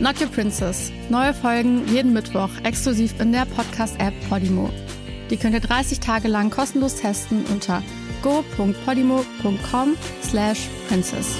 [0.00, 0.90] Not Your Princess.
[1.10, 4.70] Neue Folgen jeden Mittwoch exklusiv in der Podcast-App Podimo.
[5.28, 7.82] Die könnt ihr 30 Tage lang kostenlos testen unter
[8.22, 11.36] go.podimo.com slash princess.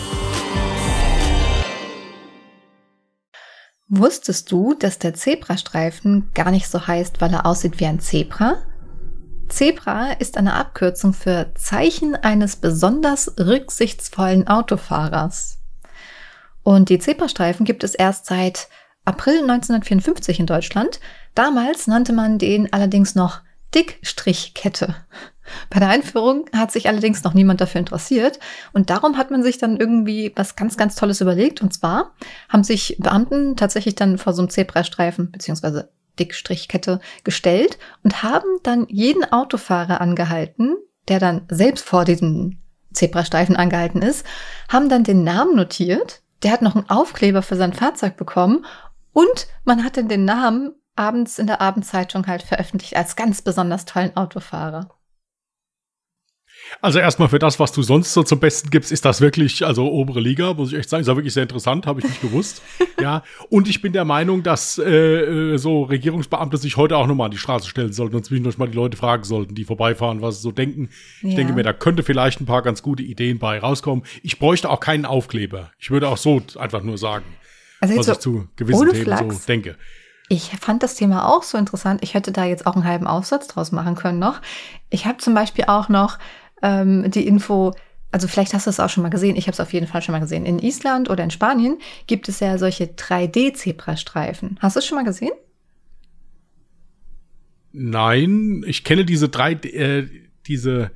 [3.89, 8.59] Wusstest du, dass der Zebrastreifen gar nicht so heißt, weil er aussieht wie ein Zebra?
[9.49, 15.60] Zebra ist eine Abkürzung für Zeichen eines besonders rücksichtsvollen Autofahrers.
[16.63, 18.69] Und die Zebrastreifen gibt es erst seit
[19.05, 21.01] April 1954 in Deutschland.
[21.35, 23.41] Damals nannte man den allerdings noch
[23.75, 24.95] Dickstrichkette.
[25.69, 28.39] Bei der Einführung hat sich allerdings noch niemand dafür interessiert
[28.73, 31.61] und darum hat man sich dann irgendwie was ganz, ganz Tolles überlegt.
[31.61, 32.15] Und zwar
[32.49, 38.87] haben sich Beamten tatsächlich dann vor so einem Zebrastreifen beziehungsweise Dickstrichkette gestellt und haben dann
[38.89, 40.77] jeden Autofahrer angehalten,
[41.09, 42.59] der dann selbst vor diesem
[42.93, 44.27] Zebrastreifen angehalten ist,
[44.69, 46.23] haben dann den Namen notiert.
[46.43, 48.65] Der hat noch einen Aufkleber für sein Fahrzeug bekommen
[49.13, 54.17] und man hat den Namen abends in der Abendzeitung halt veröffentlicht als ganz besonders tollen
[54.17, 54.89] Autofahrer.
[56.81, 59.91] Also erstmal für das, was du sonst so zum Besten gibst, ist das wirklich, also
[59.91, 62.63] obere Liga, muss ich echt sagen, ist ja wirklich sehr interessant, habe ich nicht gewusst.
[63.01, 63.23] ja.
[63.49, 67.39] Und ich bin der Meinung, dass äh, so Regierungsbeamte sich heute auch nochmal an die
[67.39, 70.53] Straße stellen sollten und zwischendurch mal die Leute fragen sollten, die vorbeifahren, was sie so
[70.53, 70.89] denken.
[71.23, 71.37] Ich ja.
[71.37, 74.05] denke mir, da könnte vielleicht ein paar ganz gute Ideen bei rauskommen.
[74.23, 75.71] Ich bräuchte auch keinen Aufkleber.
[75.79, 77.25] Ich würde auch so einfach nur sagen,
[77.81, 79.43] also was so ich zu gewissen Themen Flachs.
[79.43, 79.77] so denke.
[80.33, 82.05] Ich fand das Thema auch so interessant.
[82.05, 84.41] Ich hätte da jetzt auch einen halben Aufsatz draus machen können noch.
[84.89, 86.19] Ich habe zum Beispiel auch noch
[86.63, 87.75] ähm, die Info,
[88.11, 90.03] also vielleicht hast du es auch schon mal gesehen, ich habe es auf jeden Fall
[90.03, 90.47] schon mal gesehen.
[90.47, 94.57] In Island oder in Spanien gibt es ja solche 3D-Zebrastreifen.
[94.61, 95.33] Hast du es schon mal gesehen?
[97.73, 100.09] Nein, ich kenne diese drei, äh,
[100.47, 100.91] diese,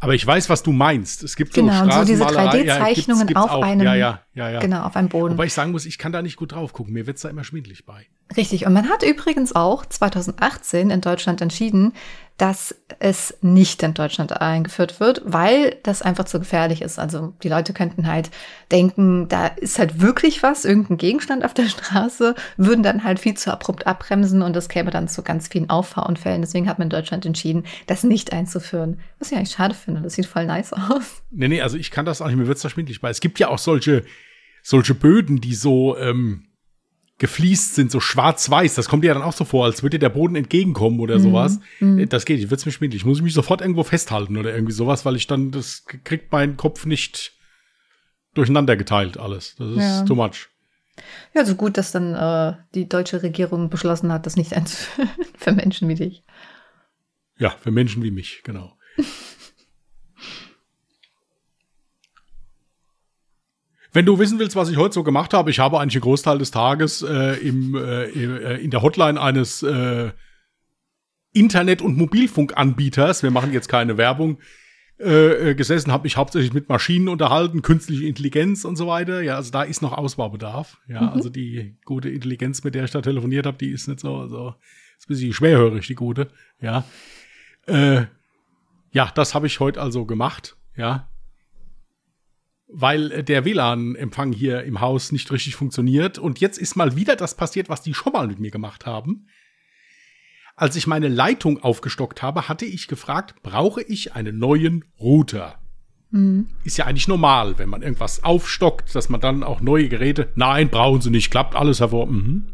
[0.00, 1.22] aber ich weiß, was du meinst.
[1.22, 2.50] Es gibt genau, so Straßenmalerei.
[2.50, 3.62] so diese 3D-Zeichnungen ja, auf auch.
[3.62, 4.58] einem, ja, ja, ja, ja.
[4.58, 5.34] genau, auf einem Boden.
[5.34, 6.92] Wobei ich sagen muss, ich kann da nicht gut drauf gucken.
[6.92, 8.06] Mir wird's da immer schwindlig bei.
[8.36, 8.66] Richtig.
[8.66, 11.92] Und man hat übrigens auch 2018 in Deutschland entschieden,
[12.38, 16.98] dass es nicht in Deutschland eingeführt wird, weil das einfach zu gefährlich ist.
[16.98, 18.30] Also die Leute könnten halt
[18.70, 23.34] denken, da ist halt wirklich was, irgendein Gegenstand auf der Straße, würden dann halt viel
[23.34, 26.42] zu abrupt abbremsen und das käme dann zu ganz vielen Auffahrunfällen.
[26.42, 29.00] Deswegen hat man in Deutschland entschieden, das nicht einzuführen.
[29.18, 31.22] Was ich eigentlich schade finde, das sieht voll nice aus.
[31.30, 33.10] Nee, nee, also ich kann das auch nicht, mir wird's da schwindlig bei.
[33.10, 34.04] Es gibt ja auch solche,
[34.62, 36.46] solche Böden, die so, ähm,
[37.22, 38.74] gefliest sind, so schwarz-weiß.
[38.74, 41.22] Das kommt dir dann auch so vor, als würde dir der Boden entgegenkommen oder mhm.
[41.22, 41.60] sowas.
[41.78, 42.08] Mhm.
[42.08, 43.04] Das geht, ich wird's mir schwindelig.
[43.04, 46.56] Muss ich mich sofort irgendwo festhalten oder irgendwie sowas, weil ich dann, das kriegt mein
[46.56, 47.34] Kopf nicht
[48.34, 49.54] durcheinander geteilt alles.
[49.54, 50.02] Das ist ja.
[50.02, 50.48] too much.
[51.32, 55.08] Ja, so gut, dass dann äh, die deutsche Regierung beschlossen hat, das nicht einzuführen
[55.38, 56.24] für Menschen wie dich.
[57.38, 58.76] Ja, für Menschen wie mich, genau.
[63.92, 66.38] Wenn du wissen willst, was ich heute so gemacht habe, ich habe eigentlich einen Großteil
[66.38, 68.06] des Tages äh, im, äh,
[68.56, 70.12] in der Hotline eines äh,
[71.34, 74.38] Internet- und Mobilfunkanbieters, wir machen jetzt keine Werbung,
[74.98, 79.20] äh, äh, gesessen, habe mich hauptsächlich mit Maschinen unterhalten, künstliche Intelligenz und so weiter.
[79.20, 80.78] Ja, also da ist noch Ausbaubedarf.
[80.88, 81.08] Ja, mhm.
[81.08, 84.54] also die gute Intelligenz, mit der ich da telefoniert habe, die ist nicht so, also
[84.98, 86.28] ist ein bisschen schwerhörig, die gute.
[86.60, 86.84] Ja,
[87.66, 88.04] äh,
[88.92, 90.56] ja, das habe ich heute also gemacht.
[90.76, 91.08] Ja,
[92.72, 96.18] weil der WLAN-Empfang hier im Haus nicht richtig funktioniert.
[96.18, 99.26] Und jetzt ist mal wieder das passiert, was die schon mal mit mir gemacht haben.
[100.56, 105.58] Als ich meine Leitung aufgestockt habe, hatte ich gefragt, brauche ich einen neuen Router?
[106.10, 106.48] Mhm.
[106.64, 110.28] Ist ja eigentlich normal, wenn man irgendwas aufstockt, dass man dann auch neue Geräte.
[110.34, 112.06] Nein, brauchen sie nicht, klappt alles hervor.
[112.06, 112.48] Mhm.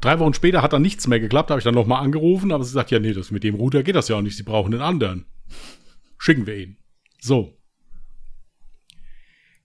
[0.00, 2.72] Drei Wochen später hat dann nichts mehr geklappt, habe ich dann nochmal angerufen, aber sie
[2.72, 4.82] sagt, ja, nee, das mit dem Router geht das ja auch nicht, sie brauchen einen
[4.82, 5.26] anderen.
[6.16, 6.76] Schicken wir ihn.
[7.20, 7.59] So,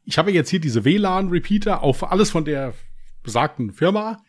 [0.05, 2.73] ich habe jetzt hier diese WLAN-Repeater auf alles von der
[3.23, 4.23] besagten Firma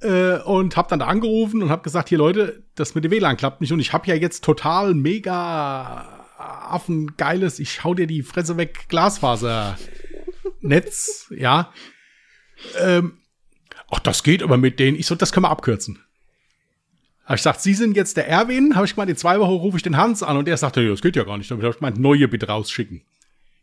[0.00, 3.36] äh, und habe dann da angerufen und habe gesagt, hier Leute, das mit dem WLAN
[3.36, 8.56] klappt nicht und ich habe ja jetzt total mega affengeiles, ich schau dir die Fresse
[8.56, 11.72] weg, Glasfasernetz, ja.
[12.78, 13.18] Ähm,
[13.90, 14.98] ach, das geht aber mit denen.
[14.98, 15.98] Ich so, das können wir abkürzen.
[17.24, 18.74] Habe ich gesagt, Sie sind jetzt der Erwin.
[18.74, 21.02] Habe ich gemeint, in zwei Wochen rufe ich den Hans an und der sagte, das
[21.02, 21.50] geht ja gar nicht.
[21.50, 23.02] Damit habe ich gemeint, neue bitte rausschicken.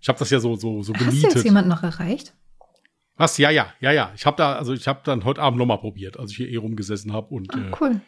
[0.02, 1.24] Ich habe das ja so so so gemietet.
[1.24, 2.34] Hast du jetzt jemand noch erreicht?
[3.20, 3.38] Was?
[3.38, 4.14] Ja, ja, ja, ja.
[4.16, 6.50] Ich habe da, also ich habe dann heute Abend noch mal probiert, als ich hier
[6.50, 8.00] eh rumgesessen habe und ah, cool.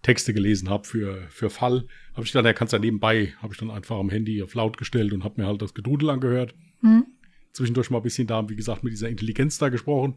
[0.00, 3.52] Texte gelesen habe für, für Fall, habe ich dann, er kann es ja nebenbei, habe
[3.52, 6.54] ich dann einfach am Handy auf laut gestellt und habe mir halt das Gedudel angehört.
[6.80, 7.04] Hm.
[7.52, 10.16] Zwischendurch mal ein bisschen da, wie gesagt, mit dieser Intelligenz da gesprochen.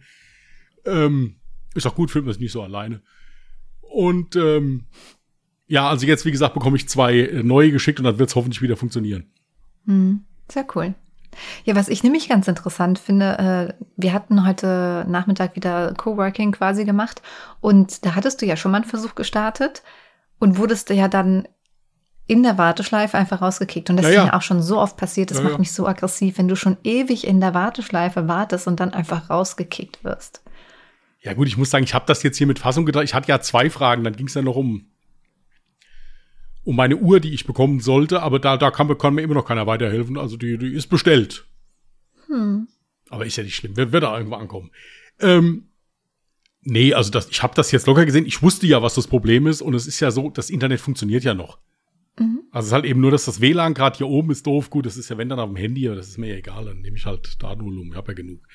[0.85, 1.35] Ähm,
[1.75, 3.01] ist auch gut, fühlt man sich nicht so alleine.
[3.81, 4.85] Und ähm,
[5.67, 8.35] ja, also jetzt, wie gesagt, bekomme ich zwei äh, neue geschickt und dann wird es
[8.35, 9.29] hoffentlich wieder funktionieren.
[9.85, 10.23] Hm.
[10.49, 10.95] Sehr cool.
[11.65, 16.85] Ja, was ich nämlich ganz interessant finde, äh, wir hatten heute Nachmittag wieder Coworking quasi
[16.85, 17.21] gemacht
[17.61, 19.83] und da hattest du ja schon mal einen Versuch gestartet
[20.39, 21.47] und wurdest ja dann
[22.27, 23.89] in der Warteschleife einfach rausgekickt.
[23.89, 24.25] Und das Ja, ist ja.
[24.25, 25.59] mir auch schon so oft passiert, das Ja, macht ja.
[25.59, 30.03] mich so aggressiv, wenn du schon ewig in der Warteschleife wartest und dann einfach rausgekickt
[30.03, 30.41] wirst.
[31.21, 33.03] Ja gut, ich muss sagen, ich habe das jetzt hier mit Fassung gedacht.
[33.05, 34.87] Ich hatte ja zwei Fragen, dann ging es ja noch um
[36.67, 39.35] um meine Uhr, die ich bekommen sollte, aber da, da kann, mir- kann mir immer
[39.35, 40.17] noch keiner weiterhelfen.
[40.17, 41.47] Also die, die ist bestellt.
[42.27, 42.67] Hm.
[43.09, 44.71] Aber ist ja nicht schlimm, wird, wird da irgendwo ankommen.
[45.21, 45.69] Ähm,
[46.63, 48.25] nee, also das, ich habe das jetzt locker gesehen.
[48.25, 51.23] Ich wusste ja, was das Problem ist und es ist ja so, das Internet funktioniert
[51.23, 51.57] ja noch.
[52.19, 52.41] Mhm.
[52.51, 54.69] Also es ist halt eben nur, dass das WLAN gerade hier oben ist doof.
[54.69, 56.65] Gut, das ist ja wenn dann auf dem Handy, aber das ist mir ja egal.
[56.65, 58.45] Dann nehme ich halt Datenvolumen, ich habe ja genug.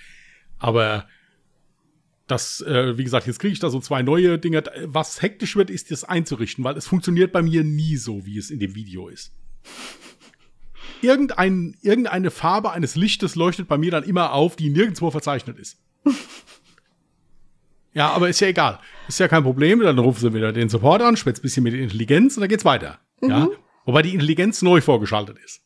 [0.59, 1.06] Aber
[2.26, 4.62] das, äh, wie gesagt, jetzt kriege ich da so zwei neue Dinge.
[4.84, 8.50] Was hektisch wird, ist das einzurichten, weil es funktioniert bei mir nie so, wie es
[8.50, 9.32] in dem Video ist.
[11.00, 15.78] Irgendein, irgendeine Farbe eines Lichtes leuchtet bei mir dann immer auf, die nirgendwo verzeichnet ist.
[17.92, 18.78] ja, aber ist ja egal.
[19.08, 19.80] Ist ja kein Problem.
[19.80, 22.48] Dann rufen sie wieder den Support an, schwätzt ein bisschen mit der Intelligenz und dann
[22.48, 23.00] geht's weiter.
[23.20, 23.48] Ja.
[23.84, 25.62] Wobei die Intelligenz neu vorgeschaltet ist.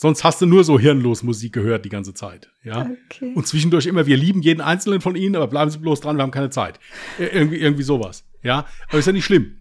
[0.00, 2.52] Sonst hast du nur so hirnlos Musik gehört die ganze Zeit.
[2.62, 2.88] Ja.
[3.10, 3.32] Okay.
[3.34, 6.22] Und zwischendurch immer, wir lieben jeden einzelnen von ihnen, aber bleiben Sie bloß dran, wir
[6.22, 6.78] haben keine Zeit.
[7.18, 8.24] Ir- Irgendwie, irgendwie sowas.
[8.44, 8.66] Ja.
[8.88, 9.56] Aber ist ja nicht schlimm.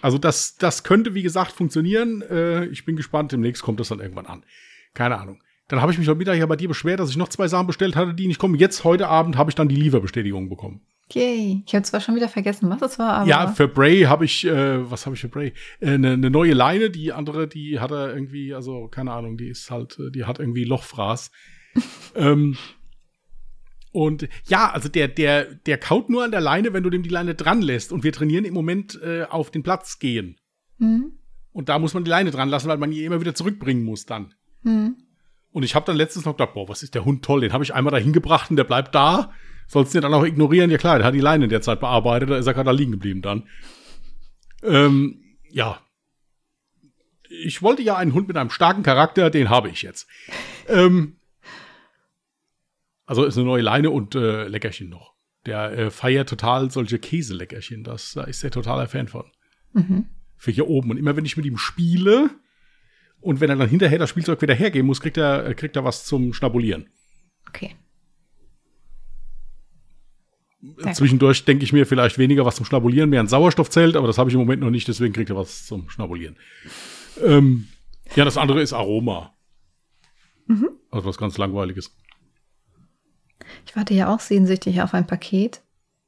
[0.00, 2.22] Also das, das könnte, wie gesagt, funktionieren.
[2.22, 3.32] Äh, ich bin gespannt.
[3.32, 4.44] Demnächst kommt das dann irgendwann an.
[4.94, 5.42] Keine Ahnung.
[5.68, 7.66] Dann habe ich mich heute Mittag ja bei dir beschwert, dass ich noch zwei Sachen
[7.66, 8.54] bestellt hatte, die nicht kommen.
[8.54, 10.80] Jetzt, heute Abend, habe ich dann die Lieferbestätigung bekommen.
[11.12, 11.62] Yay.
[11.66, 14.46] Ich habe zwar schon wieder vergessen, was es war, aber Ja, für Bray habe ich,
[14.46, 15.52] äh, was habe ich für Bray?
[15.80, 19.48] Äh, Eine ne neue Leine, die andere, die hat er irgendwie, also keine Ahnung, die
[19.48, 21.30] ist halt, äh, die hat irgendwie Lochfraß.
[22.14, 22.56] ähm,
[23.92, 27.10] und ja, also der, der, der kaut nur an der Leine, wenn du dem die
[27.10, 27.92] Leine dran lässt.
[27.92, 30.36] Und wir trainieren im Moment äh, auf den Platz gehen.
[30.78, 31.12] Hm?
[31.52, 34.04] Und da muss man die Leine dran lassen, weil man die immer wieder zurückbringen muss
[34.04, 34.34] dann.
[34.64, 34.96] Hm.
[35.52, 37.62] Und ich habe dann letztens noch gedacht, boah, was ist der Hund toll, den habe
[37.62, 39.30] ich einmal dahin gebracht und der bleibt da.
[39.74, 40.70] Sollst du dann auch ignorieren?
[40.70, 42.92] Ja klar, der hat die Leine in der Zeit bearbeitet, da ist er gerade liegen
[42.92, 43.48] geblieben dann.
[44.62, 45.80] Ähm, ja.
[47.28, 50.06] Ich wollte ja einen Hund mit einem starken Charakter, den habe ich jetzt.
[50.68, 51.16] Ähm,
[53.04, 55.16] also ist eine neue Leine und äh, Leckerchen noch.
[55.44, 57.82] Der äh, feiert total solche Käseleckerchen.
[57.82, 59.24] Das, da ist er totaler Fan von.
[59.72, 60.06] Mhm.
[60.36, 60.92] Für hier oben.
[60.92, 62.30] Und immer wenn ich mit ihm spiele
[63.20, 65.82] und wenn er dann hinterher das Spielzeug wieder hergeben muss, kriegt er, äh, kriegt er
[65.82, 66.90] was zum Schnabulieren.
[67.48, 67.74] Okay.
[70.92, 74.30] Zwischendurch denke ich mir vielleicht weniger was zum Schnabulieren, mehr ein Sauerstoffzelt, aber das habe
[74.30, 76.36] ich im Moment noch nicht, deswegen kriegt er was zum Schnabulieren.
[77.22, 77.68] Ähm,
[78.14, 79.34] ja, das andere ist Aroma.
[80.90, 81.94] Also was ganz Langweiliges.
[83.66, 85.62] Ich warte ja auch sehnsüchtig auf ein Paket.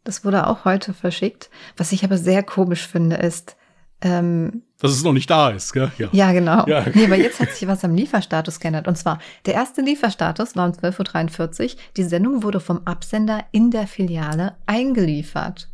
[0.04, 1.50] Das wurde auch heute verschickt.
[1.76, 3.56] Was ich aber sehr komisch finde, ist,
[4.02, 5.90] ähm, Dass es noch nicht da ist, gell?
[5.98, 6.08] Ja.
[6.12, 6.66] ja, genau.
[6.66, 6.84] Ja.
[6.94, 8.88] Nee, aber jetzt hat sich was am Lieferstatus geändert.
[8.88, 11.80] Und zwar, der erste Lieferstatus war um 12.43 Uhr.
[11.96, 15.70] Die Sendung wurde vom Absender in der Filiale eingeliefert.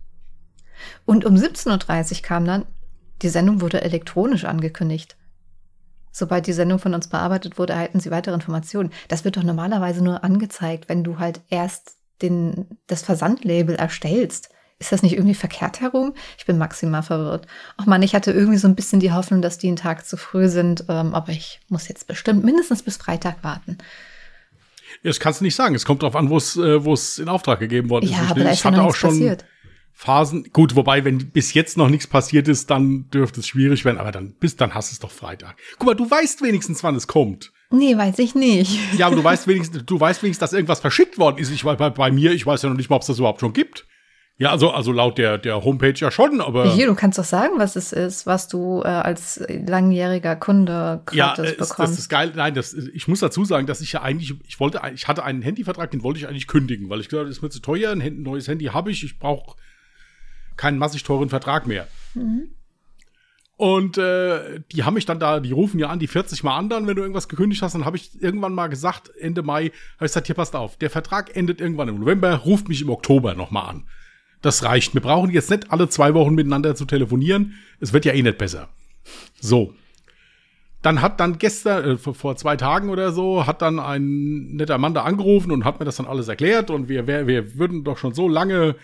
[1.05, 2.67] Und um 17.30 Uhr kam dann,
[3.23, 5.17] die Sendung wurde elektronisch angekündigt.
[6.13, 8.91] Sobald die Sendung von uns bearbeitet wurde, erhalten Sie weitere Informationen.
[9.09, 14.51] Das wird doch normalerweise nur angezeigt, wenn du halt erst den, das Versandlabel erstellst.
[14.83, 16.13] Ist das nicht irgendwie verkehrt herum?
[16.37, 17.47] Ich bin maximal verwirrt.
[17.77, 20.17] Ach man, ich hatte irgendwie so ein bisschen die Hoffnung, dass die einen Tag zu
[20.17, 23.79] früh sind, ähm, aber ich muss jetzt bestimmt mindestens bis Freitag warten.
[25.05, 25.75] Das kannst du nicht sagen.
[25.75, 28.11] Es kommt darauf an, wo es äh, wo es in Auftrag gegeben worden ist.
[28.13, 29.45] Ja, Ich- aber da ich ist ja noch nichts passiert.
[29.95, 30.49] Phasen.
[30.53, 33.99] Gut, wobei, wenn bis jetzt noch nichts passiert ist, dann dürfte es schwierig werden.
[33.99, 35.57] Aber dann bis dann hast du es doch Freitag.
[35.79, 37.53] Guck mal, du weißt wenigstens, wann es kommt.
[37.71, 38.79] Nee, weiß ich nicht.
[38.99, 41.51] Ja, aber du weißt wenigstens, du weißt wenigstens, dass irgendwas verschickt worden ist.
[41.51, 43.41] Ich weiß bei, bei mir, ich weiß ja noch nicht mal, ob es das überhaupt
[43.41, 43.87] schon gibt.
[44.39, 47.55] Ja, also also laut der der Homepage ja schon, aber Hier, du kannst doch sagen,
[47.59, 51.99] was es ist, was du äh, als langjähriger Kunde ja, gratis äh, ist, das bekommst.
[51.99, 52.33] ist geil.
[52.35, 55.43] Nein, das ich muss dazu sagen, dass ich ja eigentlich ich wollte ich hatte einen
[55.43, 58.23] Handyvertrag, den wollte ich eigentlich kündigen, weil ich gesagt, das ist mir zu teuer, ein
[58.23, 59.55] neues Handy habe ich, ich brauche
[60.57, 61.87] keinen massig teuren Vertrag mehr.
[63.57, 66.69] Und äh, die haben mich dann da, die rufen ja an, die 40 Mal an
[66.69, 67.75] dann, wenn du irgendwas gekündigt hast.
[67.75, 70.91] Dann habe ich irgendwann mal gesagt, Ende Mai, habe ich gesagt, hier passt auf, der
[70.91, 73.87] Vertrag endet irgendwann im November, ruft mich im Oktober nochmal an.
[74.43, 74.95] Das reicht.
[74.95, 77.55] Wir brauchen jetzt nicht alle zwei Wochen miteinander zu telefonieren.
[77.81, 78.69] Es wird ja eh nicht besser.
[79.41, 79.75] So.
[80.83, 84.95] Dann hat dann gestern, äh, vor, zwei Tagen oder so, hat dann ein netter Mann
[84.95, 86.71] da angerufen und hat mir das dann alles erklärt.
[86.71, 88.75] Und wir, wir, wir würden doch schon so lange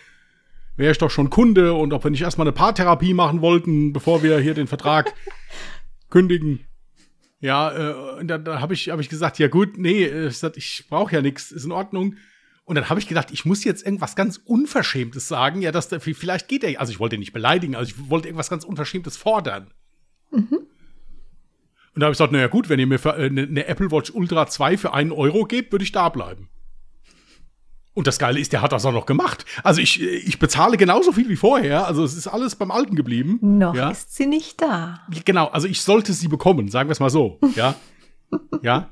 [0.78, 4.22] wäre ich doch schon Kunde und ob wir nicht erstmal eine Paartherapie machen wollten, bevor
[4.22, 5.12] wir hier den Vertrag
[6.08, 6.60] kündigen.
[7.40, 10.42] Ja, äh, und dann, dann habe ich, hab ich gesagt, ja gut, nee, äh, ich,
[10.56, 12.14] ich brauche ja nichts, ist in Ordnung.
[12.68, 15.62] Und dann habe ich gedacht, ich muss jetzt irgendwas ganz Unverschämtes sagen.
[15.62, 18.50] Ja, dass vielleicht geht er, also ich wollte ihn nicht beleidigen, also ich wollte irgendwas
[18.50, 19.70] ganz Unverschämtes fordern.
[20.30, 20.48] Mhm.
[20.50, 20.68] Und
[21.94, 24.76] da habe ich gesagt, naja gut, wenn ihr mir eine, eine Apple Watch Ultra 2
[24.76, 26.50] für einen Euro gebt, würde ich da bleiben.
[27.94, 29.46] Und das Geile ist, der hat das auch noch gemacht.
[29.64, 31.86] Also ich, ich bezahle genauso viel wie vorher.
[31.86, 33.38] Also es ist alles beim Alten geblieben.
[33.40, 33.88] Noch ja.
[33.88, 35.06] ist sie nicht da.
[35.24, 37.40] Genau, also ich sollte sie bekommen, sagen wir es mal so.
[37.56, 37.76] Ja.
[38.62, 38.90] ja.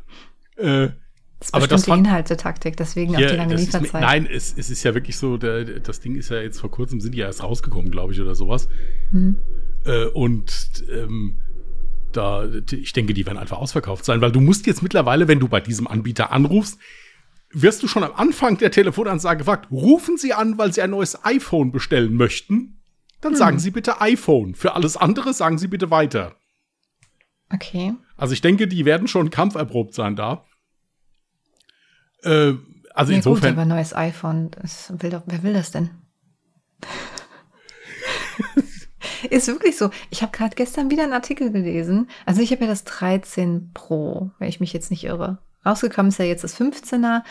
[0.57, 0.89] Äh,
[1.39, 4.01] das ist aber das die Inhaltetaktik, deswegen ja, auch die lange Lieferzeit.
[4.01, 7.01] Nein, es, es ist ja wirklich so, der, das Ding ist ja jetzt vor kurzem,
[7.01, 8.69] sind die ja erst rausgekommen, glaube ich, oder sowas.
[9.11, 9.37] Mhm.
[9.85, 11.37] Äh, und ähm,
[12.13, 15.49] da, ich denke, die werden einfach ausverkauft sein, weil du musst jetzt mittlerweile, wenn du
[15.49, 16.79] bei diesem Anbieter anrufst,
[17.51, 21.25] wirst du schon am Anfang der Telefonansage gefragt, rufen Sie an, weil Sie ein neues
[21.25, 22.81] iPhone bestellen möchten?
[23.21, 23.39] Dann hm.
[23.39, 24.55] sagen Sie bitte iPhone.
[24.55, 26.37] Für alles andere sagen Sie bitte weiter.
[27.53, 27.95] Okay.
[28.17, 30.45] Also ich denke, die werden schon kampferprobt sein da.
[32.27, 32.55] Äh,
[32.95, 33.55] also ja, insofern.
[33.55, 34.51] Gut, aber neues iPhone,
[34.89, 35.91] will doch, wer will das denn?
[39.31, 39.91] Ist wirklich so.
[40.11, 42.09] Ich habe gerade gestern wieder einen Artikel gelesen.
[42.27, 45.39] Also ich habe ja das 13 Pro, wenn ich mich jetzt nicht irre.
[45.65, 47.23] Rausgekommen ist ja jetzt das 15er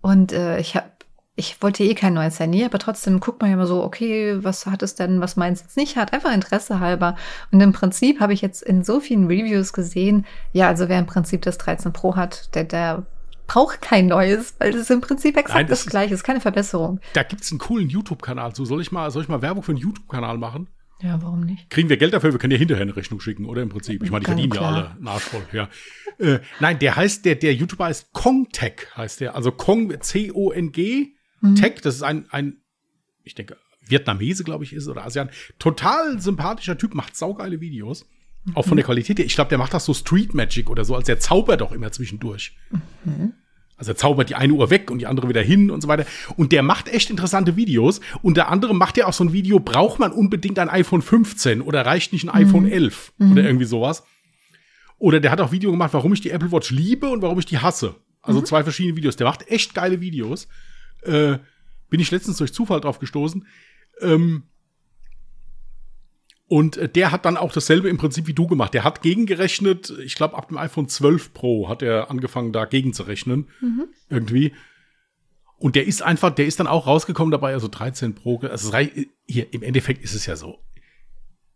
[0.00, 0.90] und äh, ich habe
[1.36, 4.66] ich wollte eh kein neues Handy, aber trotzdem guckt man ja immer so, okay, was
[4.66, 7.16] hat es denn, was meins jetzt nicht hat, einfach Interesse halber.
[7.50, 11.06] Und im Prinzip habe ich jetzt in so vielen Reviews gesehen, ja, also wer im
[11.06, 13.06] Prinzip das 13 Pro hat, der, der
[13.50, 16.40] braucht kein neues, weil das ist im Prinzip exakt Nein, das, das gleiche, ist keine
[16.40, 17.00] Verbesserung.
[17.14, 18.64] Da gibt es einen coolen YouTube-Kanal zu.
[18.64, 20.68] Soll ich mal, soll ich mal Werbung für einen YouTube-Kanal machen?
[21.02, 21.68] Ja, warum nicht?
[21.68, 22.30] Kriegen wir Geld dafür?
[22.30, 24.04] Wir können ja hinterher eine Rechnung schicken, oder im Prinzip?
[24.04, 25.68] Ich meine, die verdienen ja alle nachvoll, ja.
[26.18, 29.34] Äh, nein, der heißt, der, der YouTuber heißt Kongtech, heißt der.
[29.34, 31.54] Also Kong, C-O-N-G, mhm.
[31.56, 32.58] Tech, das ist ein, ein,
[33.24, 35.30] ich denke, Vietnamese, glaube ich, ist oder ASEAN.
[35.58, 38.06] Total sympathischer Typ, macht saugeile Videos.
[38.54, 39.26] Auch von der Qualität her.
[39.26, 41.92] Ich glaube, der macht das so Street Magic oder so, als der zaubert doch immer
[41.92, 42.56] zwischendurch.
[43.04, 43.34] Mhm.
[43.76, 46.04] Also er zaubert die eine Uhr weg und die andere wieder hin und so weiter.
[46.36, 48.00] Und der macht echt interessante Videos.
[48.22, 51.86] Unter anderem macht er auch so ein Video, braucht man unbedingt ein iPhone 15 oder
[51.86, 52.48] reicht nicht ein mhm.
[52.48, 53.32] iPhone 11 mhm.
[53.32, 54.04] oder irgendwie sowas.
[54.98, 57.46] Oder der hat auch Video gemacht, warum ich die Apple Watch liebe und warum ich
[57.46, 57.94] die hasse.
[58.20, 58.44] Also mhm.
[58.44, 59.16] zwei verschiedene Videos.
[59.16, 60.46] Der macht echt geile Videos.
[61.02, 61.38] Äh,
[61.88, 63.46] bin ich letztens durch Zufall drauf gestoßen.
[64.02, 64.44] Ähm,
[66.50, 68.74] und äh, der hat dann auch dasselbe im Prinzip wie du gemacht.
[68.74, 73.48] Der hat gegengerechnet, ich glaube, ab dem iPhone 12 Pro hat er angefangen, da gegenzurechnen.
[73.60, 73.84] Mhm.
[74.08, 74.52] Irgendwie.
[75.58, 78.40] Und der ist einfach, der ist dann auch rausgekommen dabei, also 13 Pro.
[78.40, 78.76] Also
[79.28, 80.58] hier, im Endeffekt ist es ja so.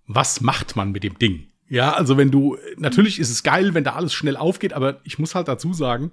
[0.07, 1.49] Was macht man mit dem Ding?
[1.69, 5.19] Ja, also wenn du, natürlich ist es geil, wenn da alles schnell aufgeht, aber ich
[5.19, 6.13] muss halt dazu sagen,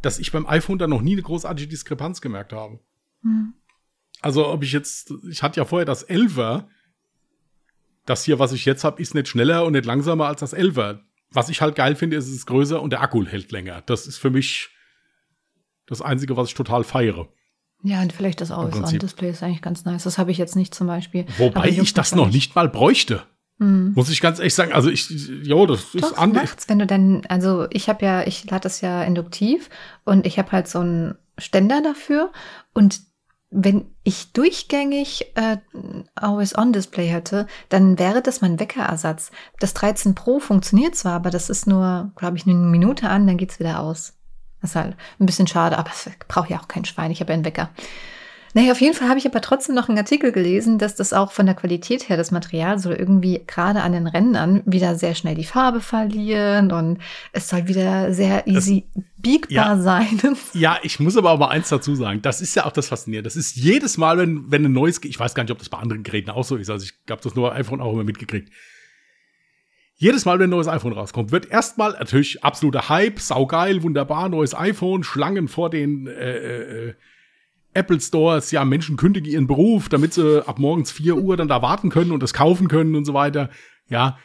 [0.00, 2.78] dass ich beim iPhone da noch nie eine großartige Diskrepanz gemerkt habe.
[3.22, 3.54] Mhm.
[4.20, 6.68] Also ob ich jetzt, ich hatte ja vorher das 11er,
[8.06, 11.00] das hier, was ich jetzt habe, ist nicht schneller und nicht langsamer als das 11er.
[11.30, 13.82] Was ich halt geil finde, ist, es ist größer und der Akku hält länger.
[13.86, 14.70] Das ist für mich
[15.86, 17.28] das Einzige, was ich total feiere.
[17.82, 20.04] Ja, und vielleicht das Always-On-Display ist eigentlich ganz nice.
[20.04, 21.26] Das habe ich jetzt nicht zum Beispiel.
[21.38, 23.24] Wobei ich, ich das noch nicht mal bräuchte.
[23.58, 23.92] Mhm.
[23.94, 24.72] Muss ich ganz ehrlich sagen.
[24.72, 26.42] Also ich, jo, das Doch, ist anders.
[26.44, 29.68] nachts, wenn du dann, also ich habe ja, ich lade das ja induktiv
[30.04, 32.30] und ich habe halt so einen Ständer dafür
[32.72, 33.00] und
[33.52, 35.58] wenn ich durchgängig äh,
[36.14, 39.30] Always-On-Display hätte, dann wäre das mein Weckerersatz.
[39.60, 43.36] Das 13 Pro funktioniert zwar, aber das ist nur, glaube ich, eine Minute an, dann
[43.36, 44.14] geht's wieder aus.
[44.60, 47.10] Das ist halt ein bisschen schade, aber es braucht ja auch kein Schwein.
[47.10, 47.70] Ich habe ja einen Wecker.
[48.54, 51.32] Naja, auf jeden Fall habe ich aber trotzdem noch einen Artikel gelesen, dass das auch
[51.32, 55.34] von der Qualität her, das Material soll irgendwie gerade an den Rändern wieder sehr schnell
[55.34, 56.98] die Farbe verlieren und
[57.32, 60.20] es soll wieder sehr easy das, biegbar ja, sein.
[60.54, 62.20] Ja, ich muss aber auch mal eins dazu sagen.
[62.22, 63.26] Das ist ja auch das Faszinierende.
[63.26, 65.78] Das ist jedes Mal, wenn, wenn ein neues, ich weiß gar nicht, ob das bei
[65.78, 66.68] anderen Geräten auch so ist.
[66.68, 68.50] Also ich habe das nur iPhone auch immer mitgekriegt.
[69.96, 74.54] Jedes Mal, wenn ein neues iPhone rauskommt, wird erstmal natürlich absoluter Hype, saugeil, wunderbar, neues
[74.54, 76.94] iPhone, Schlangen vor den äh, äh,
[77.74, 81.62] Apple Stores, ja, Menschen kündigen ihren Beruf, damit sie ab morgens 4 Uhr dann da
[81.62, 83.50] warten können und es kaufen können und so weiter.
[83.88, 84.18] Ja,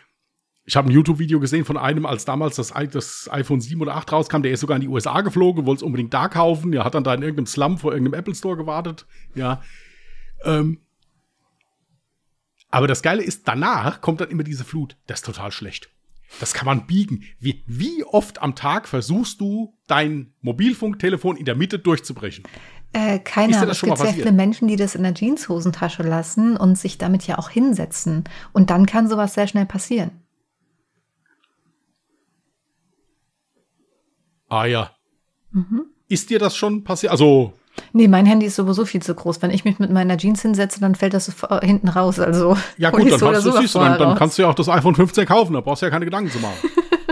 [0.68, 4.12] ich habe ein YouTube-Video gesehen von einem, als damals das, das, iPhone 7 oder 8
[4.12, 6.74] rauskam, der ist sogar in die USA geflogen, wollte es unbedingt da kaufen.
[6.74, 9.06] Der hat dann da in irgendeinem Slum vor irgendeinem Apple Store gewartet.
[9.34, 9.62] Ja.
[10.44, 10.82] Ähm.
[12.70, 14.98] Aber das Geile ist, danach kommt dann immer diese Flut.
[15.08, 15.90] Das ist total schlecht.
[16.42, 17.24] Das kann man biegen.
[17.40, 22.44] Wie, wie oft am Tag versuchst du, dein Mobilfunktelefon in der Mitte durchzubrechen?
[22.92, 23.70] Äh, keine Ahnung.
[23.70, 27.38] Es gibt sehr viele Menschen, die das in der Jeanshosentasche lassen und sich damit ja
[27.38, 28.26] auch hinsetzen.
[28.52, 30.27] Und dann kann sowas sehr schnell passieren.
[34.50, 34.92] Ah ja.
[35.52, 35.86] Mhm.
[36.10, 37.12] Ist dir das schon passiert?
[37.12, 37.54] Also
[37.94, 39.42] Nee, mein Handy ist sowieso viel zu groß.
[39.42, 42.20] Wenn ich mich mit meiner Jeans hinsetze, dann fällt das hinten raus.
[42.20, 44.68] Also Ja gut, dann, hast du, siehst du, dann, dann kannst du ja auch das
[44.70, 46.58] iPhone 15 kaufen, da brauchst du ja keine Gedanken zu machen.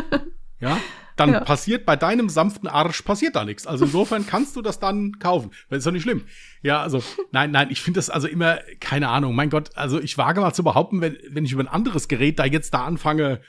[0.59, 0.77] ja,
[1.17, 1.39] dann Ja.
[1.41, 3.67] passiert bei deinem sanften Arsch passiert da nichts.
[3.67, 5.51] Also insofern kannst du das dann kaufen.
[5.69, 6.23] Das ist doch nicht schlimm.
[6.63, 9.35] Ja, also nein, nein, ich finde das also immer keine Ahnung.
[9.35, 12.39] Mein Gott, also ich wage mal zu behaupten, wenn wenn ich über ein anderes Gerät
[12.39, 13.39] da jetzt da anfange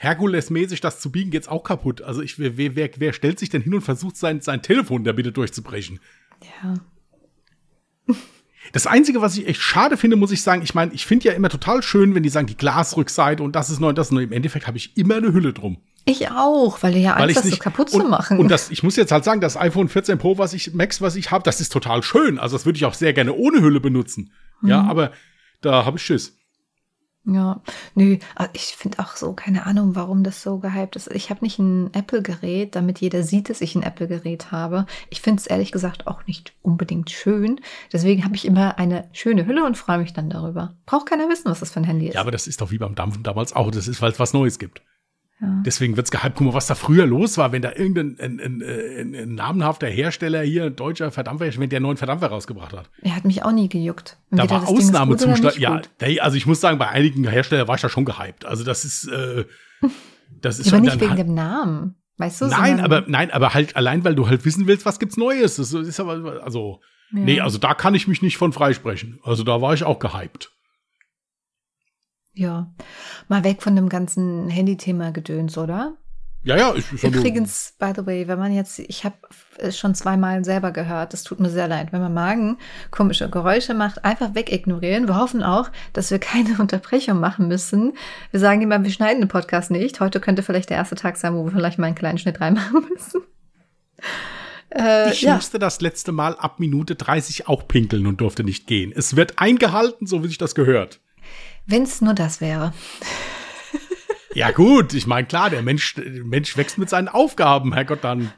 [0.00, 2.02] Herkules-mäßig das zu biegen, geht's auch kaputt.
[2.02, 5.12] Also ich, wer, wer, wer, stellt sich denn hin und versucht sein, sein Telefon da
[5.12, 5.98] bitte durchzubrechen?
[6.62, 6.74] Ja.
[8.72, 11.32] Das Einzige, was ich echt schade finde, muss ich sagen, ich meine, ich finde ja
[11.32, 14.12] immer total schön, wenn die sagen, die Glasrückseite und das ist neu und das ist
[14.12, 14.22] neu.
[14.22, 15.78] Im Endeffekt habe ich immer eine Hülle drum.
[16.04, 18.38] Ich auch, weil du ja Angst hast, nicht so kaputt und, zu machen.
[18.38, 21.16] Und das, ich muss jetzt halt sagen, das iPhone 14 Pro, was ich, Max, was
[21.16, 22.38] ich habe, das ist total schön.
[22.38, 24.32] Also das würde ich auch sehr gerne ohne Hülle benutzen.
[24.62, 24.90] Ja, Mhm.
[24.90, 25.12] aber
[25.60, 26.37] da habe ich Schiss.
[27.30, 27.60] Ja,
[27.94, 31.10] nö, aber ich finde auch so, keine Ahnung, warum das so gehypt ist.
[31.12, 34.86] Ich habe nicht ein Apple-Gerät, damit jeder sieht, dass ich ein Apple-Gerät habe.
[35.10, 37.60] Ich finde es ehrlich gesagt auch nicht unbedingt schön.
[37.92, 40.74] Deswegen habe ich immer eine schöne Hülle und freue mich dann darüber.
[40.86, 42.14] Braucht keiner wissen, was das für ein Handy ist.
[42.14, 43.70] Ja, aber das ist doch wie beim Dampfen damals auch.
[43.70, 44.80] Das ist, weil es was Neues gibt.
[45.40, 45.62] Ja.
[45.64, 46.34] Deswegen wird's gehypt.
[46.36, 49.86] Guck mal, was da früher los war, wenn da irgendein ein, ein, ein, ein namenhafter
[49.86, 52.90] Hersteller hier, ein deutscher Verdampfer, wenn der neuen Verdampfer rausgebracht hat.
[53.02, 54.18] Er hat mich auch nie gejuckt.
[54.30, 55.44] Da Entweder war gut oder Ausnahmezustand.
[55.44, 58.44] nicht Ja, nee, also ich muss sagen, bei einigen Herstellern war ich da schon gehypt.
[58.46, 59.44] Also das ist, äh,
[60.40, 61.94] das ist Ja, aber schon nicht dann wegen halt- dem Namen.
[62.16, 62.46] Weißt du?
[62.46, 65.54] Nein, aber nein, aber halt allein, weil du halt wissen willst, was gibt's Neues.
[65.54, 66.80] Das ist aber also
[67.12, 67.20] Ja.
[67.20, 69.20] nee, also da kann ich mich nicht von freisprechen.
[69.22, 70.50] Also da war ich auch gehypt.
[72.38, 72.70] Ja.
[73.26, 75.96] Mal weg von dem ganzen Handy-Thema Gedöns, oder?
[76.44, 79.16] Ja, ja, ich, ich Übrigens, by the way, wenn man jetzt, ich habe
[79.58, 82.58] es schon zweimal selber gehört, es tut mir sehr leid, wenn man Magen
[82.92, 85.08] komische Geräusche macht, einfach wegignorieren.
[85.08, 87.94] Wir hoffen auch, dass wir keine Unterbrechung machen müssen.
[88.30, 89.98] Wir sagen immer, wir schneiden den Podcast nicht.
[89.98, 92.86] Heute könnte vielleicht der erste Tag sein, wo wir vielleicht mal einen kleinen Schnitt reinmachen
[92.88, 93.22] müssen.
[94.70, 95.34] Äh, Ich ja.
[95.34, 98.92] musste das letzte Mal ab Minute 30 auch pinkeln und durfte nicht gehen.
[98.94, 101.00] Es wird eingehalten, so wie sich das gehört.
[101.68, 102.72] Wenn es nur das wäre.
[104.32, 108.32] Ja gut, ich meine klar, der Mensch, der Mensch wächst mit seinen Aufgaben, Herrgott, dann.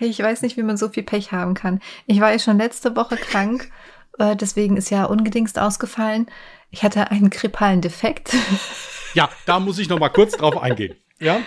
[0.00, 1.80] Ich weiß nicht, wie man so viel Pech haben kann.
[2.06, 3.70] Ich war ja schon letzte Woche krank,
[4.18, 6.26] äh, deswegen ist ja ungedingst ausgefallen.
[6.70, 8.34] Ich hatte einen grippalen Defekt.
[9.14, 10.94] Ja, da muss ich noch mal kurz drauf eingehen.
[11.18, 11.40] Ja?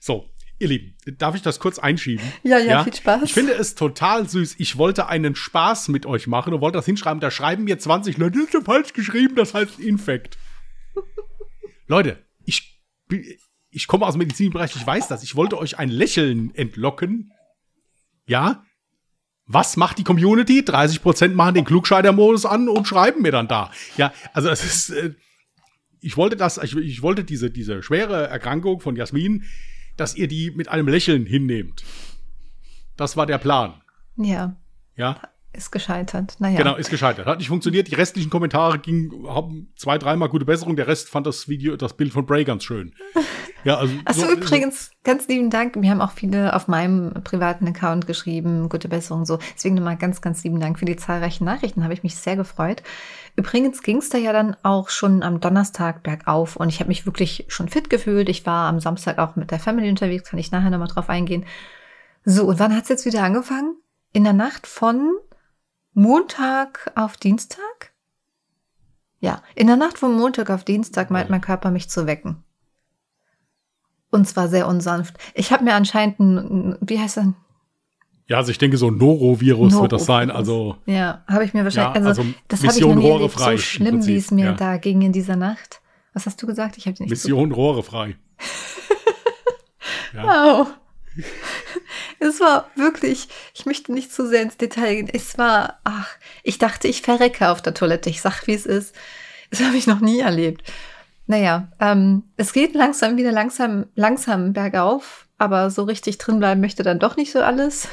[0.00, 2.24] So, ihr Lieben, darf ich das kurz einschieben?
[2.42, 3.22] Ja, ja, viel Spaß.
[3.24, 4.56] Ich finde es total süß.
[4.58, 7.20] Ich wollte einen Spaß mit euch machen und wollte das hinschreiben.
[7.20, 10.38] Da schreiben mir 20 Leute, das ist ja falsch geschrieben, das heißt Infekt.
[11.86, 12.80] Leute, ich,
[13.70, 15.22] ich komme aus dem Medizinbereich, ich weiß das.
[15.22, 17.32] Ich wollte euch ein Lächeln entlocken.
[18.26, 18.64] Ja?
[19.46, 20.60] Was macht die Community?
[20.60, 23.70] 30% machen den Klugscheider-Modus an und schreiben mir dann da.
[23.98, 25.14] Ja, also es ist, äh,
[26.00, 29.44] ich wollte das, ich, ich wollte diese, diese schwere Erkrankung von Jasmin,
[29.96, 31.82] dass ihr die mit einem Lächeln hinnehmt.
[32.96, 33.74] Das war der Plan.
[34.16, 34.56] ja,
[34.96, 35.20] Ja,
[35.52, 36.36] ist gescheitert.
[36.40, 36.58] Naja.
[36.58, 37.26] genau, ist gescheitert.
[37.26, 37.88] Hat nicht funktioniert.
[37.88, 40.74] Die restlichen Kommentare gingen, haben zwei, dreimal gute Besserung.
[40.76, 42.92] Der Rest fand das Video, das Bild von Bray ganz schön.
[43.62, 43.94] Ja, also.
[44.04, 45.76] Achso, so- übrigens, ganz lieben Dank.
[45.76, 49.38] Mir haben auch viele auf meinem privaten Account geschrieben, gute Besserung so.
[49.54, 51.84] Deswegen nochmal ganz, ganz lieben Dank für die zahlreichen Nachrichten.
[51.84, 52.82] Habe ich mich sehr gefreut.
[53.36, 57.04] Übrigens ging es da ja dann auch schon am Donnerstag bergauf und ich habe mich
[57.04, 58.28] wirklich schon fit gefühlt.
[58.28, 61.44] Ich war am Samstag auch mit der Family unterwegs, kann ich nachher nochmal drauf eingehen.
[62.24, 63.76] So, und wann hat es jetzt wieder angefangen?
[64.12, 65.16] In der Nacht von
[65.94, 67.92] Montag auf Dienstag?
[69.18, 72.44] Ja, in der Nacht von Montag auf Dienstag meint mein Körper mich zu wecken.
[74.10, 75.18] Und zwar sehr unsanft.
[75.34, 77.26] Ich habe mir anscheinend ein, wie heißt das?
[78.26, 80.28] Ja, also ich denke, so ein Norovirus wird das sein.
[80.28, 80.76] Norovirus.
[80.76, 82.02] Also, Ja, habe ich mir wahrscheinlich.
[82.02, 84.46] Ja, also, also das habe ich nie Rohre frei So im schlimm, wie es mir
[84.46, 84.52] ja.
[84.52, 85.80] da ging in dieser Nacht.
[86.14, 86.78] Was hast du gesagt?
[86.78, 88.16] Ich habe nicht Mission Rohre frei.
[90.16, 90.68] Wow.
[92.20, 95.08] Es war wirklich, ich möchte nicht zu sehr ins Detail gehen.
[95.12, 96.08] Es war, ach,
[96.42, 98.10] ich dachte, ich verrecke auf der Toilette.
[98.10, 98.94] Ich sag, wie es ist.
[99.50, 100.62] Das habe ich noch nie erlebt.
[101.26, 106.82] Naja, ähm, es geht langsam wieder langsam, langsam bergauf, aber so richtig drin bleiben möchte
[106.82, 107.88] dann doch nicht so alles.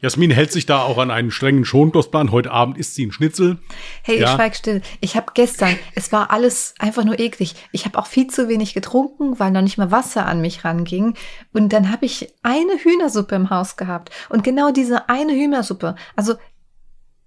[0.00, 2.30] Jasmin hält sich da auch an einen strengen Schonkostplan.
[2.30, 3.58] Heute Abend isst sie einen Schnitzel.
[4.02, 4.34] Hey, Ja.
[4.34, 4.82] schweig still.
[5.00, 7.54] Ich habe gestern, es war alles einfach nur eklig.
[7.72, 11.14] Ich habe auch viel zu wenig getrunken, weil noch nicht mal Wasser an mich ranging.
[11.54, 14.10] Und dann habe ich eine Hühnersuppe im Haus gehabt.
[14.28, 16.34] Und genau diese eine Hühnersuppe, also,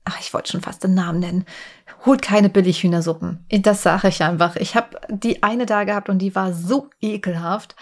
[0.06, 1.46] ach, ich wollte schon fast den Namen nennen.
[2.06, 3.44] Holt keine Billig-Hühnersuppen.
[3.50, 4.56] Das sage ich einfach.
[4.58, 7.76] Ich habe die eine da gehabt und die war so ekelhaft.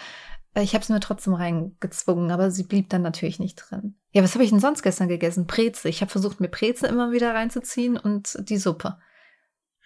[0.62, 3.94] Ich habe es mir trotzdem reingezwungen, aber sie blieb dann natürlich nicht drin.
[4.12, 5.46] Ja, was habe ich denn sonst gestern gegessen?
[5.46, 5.88] Breze.
[5.88, 8.96] Ich habe versucht, mir Breze immer wieder reinzuziehen und die Suppe.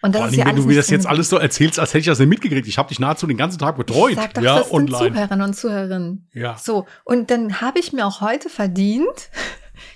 [0.01, 1.89] Und das Vor ist allem, ja wenn du mir das jetzt alles so erzählst, als
[1.89, 2.67] hätte ich das nicht mitgekriegt.
[2.67, 4.15] Ich habe dich nahezu den ganzen Tag betreut.
[4.15, 5.11] Sag doch ja, das online.
[5.11, 6.27] Zuhörern und Zuhörerinnen.
[6.33, 6.57] Ja.
[6.57, 9.29] So, und dann habe ich mir auch heute verdient,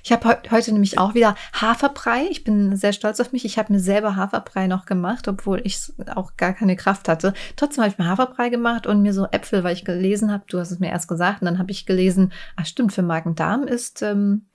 [0.04, 2.28] Ich habe heu heute nämlich auch wieder Haferbrei.
[2.30, 3.46] Ich bin sehr stolz auf mich.
[3.46, 5.80] Ich habe mir selber Haferbrei noch gemacht, obwohl ich
[6.16, 7.34] auch gar keine Kraft hatte.
[7.56, 10.60] Trotzdem habe ich mir Haferbrei gemacht und mir so Äpfel, weil ich gelesen habe, du
[10.60, 14.02] hast es mir erst gesagt, und dann habe ich gelesen, ah stimmt, für Magen-Darm ist
[14.02, 14.46] ähm,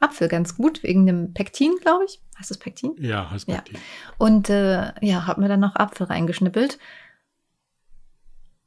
[0.00, 2.20] Apfel ganz gut, wegen dem Pektin, glaube ich.
[2.38, 2.94] Heißt das Pektin?
[2.98, 3.56] Ja, heißt Ja.
[3.56, 3.78] Pektin.
[4.16, 6.78] Und äh, ja, habe mir dann noch Apfel reingeschnippelt.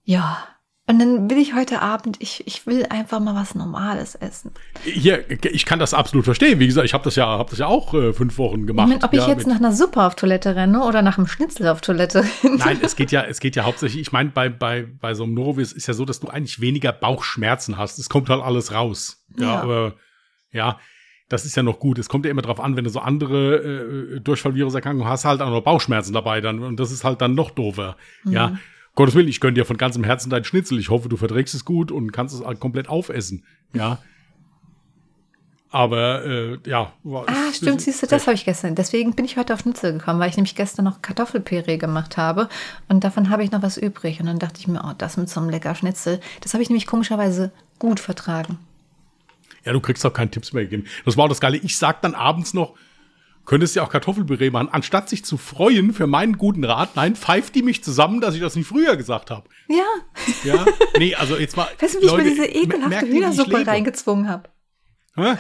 [0.04, 0.46] Ja.
[0.88, 4.52] Und dann will ich heute Abend, ich, ich will einfach mal was Normales essen.
[4.84, 6.60] Hier, ich kann das absolut verstehen.
[6.60, 8.90] Wie gesagt, ich habe das ja, habe das ja auch äh, fünf Wochen Ich gemacht.
[8.90, 11.28] meine, ob ich ja, jetzt mit- nach einer Suppe auf Toilette renne oder nach einem
[11.28, 12.58] Schnitzel auf Toilette renne.
[12.58, 15.36] Nein, es geht ja, es geht ja hauptsächlich, ich meine, bei, bei, bei so einem
[15.36, 17.98] Norovirus ist ja so, dass du eigentlich weniger Bauchschmerzen hast.
[18.00, 19.24] Es kommt halt alles raus.
[19.38, 19.62] Ja, Ja.
[19.62, 19.94] aber
[20.52, 20.78] ja,
[21.30, 22.00] das ist ja noch gut.
[22.00, 25.50] Es kommt ja immer drauf an, wenn du so andere äh, Durchfallviruserkrankungen hast, halt auch
[25.52, 26.60] noch Bauchschmerzen dabei dann.
[26.64, 27.96] Und das ist halt dann noch doofer.
[28.26, 28.58] Ja.
[28.96, 30.78] Gottes Willen, ich gönne dir von ganzem Herzen dein Schnitzel.
[30.80, 33.44] Ich hoffe, du verträgst es gut und kannst es komplett aufessen.
[33.74, 34.00] Ja.
[35.70, 36.92] Aber äh, ja.
[37.04, 38.76] war- Ah, stimmt, siehst du, das habe ich gestern.
[38.76, 42.50] Deswegen bin ich heute auf Schnitzel gekommen, weil ich nämlich gestern noch Kartoffelpüree gemacht habe
[42.90, 44.20] und davon habe ich noch was übrig.
[44.20, 46.70] Und dann dachte ich mir, oh, das mit so einem lecker Schnitzel, das habe ich
[46.70, 48.60] nämlich komischerweise gut vertragen.
[49.64, 50.86] Ja, du kriegst auch keine Tipps mehr gegeben.
[51.06, 51.56] Das war auch das Geile.
[51.58, 52.74] Ich sag dann abends noch,
[53.52, 54.70] könntest ja auch Kartoffelpüree machen.
[54.72, 58.40] Anstatt sich zu freuen für meinen guten Rat, nein, pfeift die mich zusammen, dass ich
[58.40, 59.50] das nicht früher gesagt habe.
[59.68, 59.84] Ja,
[60.46, 60.66] Ja,
[60.98, 61.68] nee, also jetzt mal.
[61.78, 64.50] weißt du, wie Leute, ich mir diese ekelhafte Hühnersuppe reingezwungen habe?
[65.16, 65.36] Hä?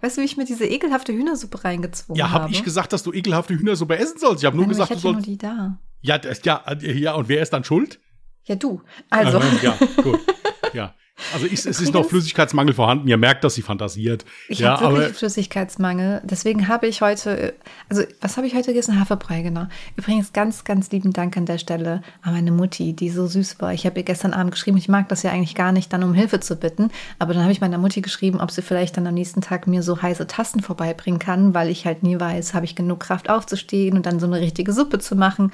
[0.00, 2.44] Weißt du, wie ich mir diese ekelhafte Hühnersuppe reingezwungen Ja, habe?
[2.44, 4.42] habe ich gesagt, dass du ekelhafte Hühnersuppe essen sollst?
[4.42, 5.26] Ich habe nur Nein, gesagt, ich du hatte nur sollst.
[5.28, 5.78] die da.
[6.00, 8.00] Ja, das, ja, ja, und wer ist dann schuld?
[8.44, 8.80] Ja, du.
[9.10, 10.20] Also, ja, gut.
[10.72, 10.94] Ja.
[11.32, 13.08] Also ich, es ist noch Flüssigkeitsmangel vorhanden.
[13.08, 14.24] Ihr merkt, dass sie fantasiert.
[14.48, 16.22] ich ja, habe wirklich aber Flüssigkeitsmangel.
[16.24, 17.54] Deswegen habe ich heute,
[17.88, 18.98] also was habe ich heute gegessen?
[18.98, 19.66] Haferbrei, genau.
[19.96, 23.72] Übrigens ganz, ganz lieben Dank an der Stelle an meine Mutti, die so süß war.
[23.72, 26.14] Ich habe ihr gestern Abend geschrieben, ich mag das ja eigentlich gar nicht, dann um
[26.14, 26.90] Hilfe zu bitten.
[27.18, 29.82] Aber dann habe ich meiner Mutti geschrieben, ob sie vielleicht dann am nächsten Tag mir
[29.82, 33.96] so heiße Tassen vorbeibringen kann, weil ich halt nie weiß, habe ich genug Kraft aufzustehen
[33.96, 35.52] und dann so eine richtige Suppe zu machen.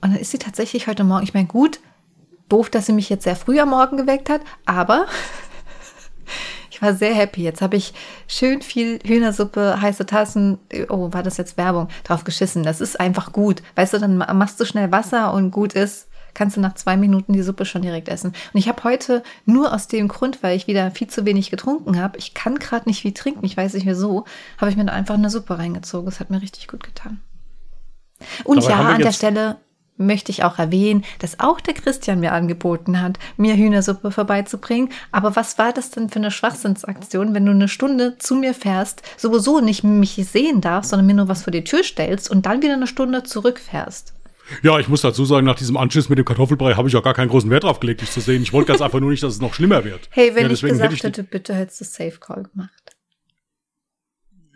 [0.00, 1.80] Und dann ist sie tatsächlich heute Morgen, ich meine, gut,
[2.48, 5.06] doof, dass sie mich jetzt sehr früh am Morgen geweckt hat, aber
[6.70, 7.42] ich war sehr happy.
[7.42, 7.94] Jetzt habe ich
[8.26, 12.62] schön viel Hühnersuppe, heiße Tassen, oh, war das jetzt Werbung, drauf geschissen.
[12.62, 13.62] Das ist einfach gut.
[13.76, 16.96] Weißt du, dann ma- machst du schnell Wasser und gut ist, kannst du nach zwei
[16.96, 18.28] Minuten die Suppe schon direkt essen.
[18.52, 22.00] Und ich habe heute nur aus dem Grund, weil ich wieder viel zu wenig getrunken
[22.00, 24.24] habe, ich kann gerade nicht viel trinken, ich weiß nicht wieso,
[24.58, 26.06] habe ich mir einfach eine Suppe reingezogen.
[26.06, 27.20] Das hat mir richtig gut getan.
[28.44, 29.56] Und Dabei ja, an der Stelle
[29.96, 34.90] möchte ich auch erwähnen, dass auch der Christian mir angeboten hat, mir Hühnersuppe vorbeizubringen.
[35.12, 39.02] Aber was war das denn für eine Schwachsinnsaktion, wenn du eine Stunde zu mir fährst,
[39.16, 42.62] sowieso nicht mich sehen darfst, sondern mir nur was vor die Tür stellst und dann
[42.62, 44.14] wieder eine Stunde zurückfährst?
[44.62, 47.14] ja, ich muss dazu sagen, nach diesem Anschiss mit dem Kartoffelbrei habe ich auch gar
[47.14, 48.42] keinen großen Wert drauf gelegt, dich zu sehen.
[48.42, 50.08] Ich wollte ganz einfach nur nicht, dass es noch schlimmer wird.
[50.10, 52.96] Hey, wenn ja, ich gesagt hätte ich hätte, bitte hättest du Safe Call gemacht.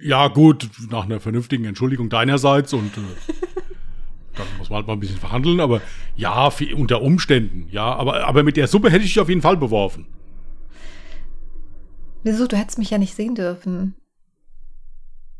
[0.01, 3.01] Ja, gut, nach einer vernünftigen Entschuldigung deinerseits und äh,
[4.39, 5.83] dann muss man halt mal ein bisschen verhandeln, aber
[6.17, 9.57] ja, unter Umständen, ja, aber, aber mit der Suppe hätte ich dich auf jeden Fall
[9.57, 10.07] beworfen.
[12.23, 12.47] Wieso?
[12.47, 13.95] Du hättest mich ja nicht sehen dürfen.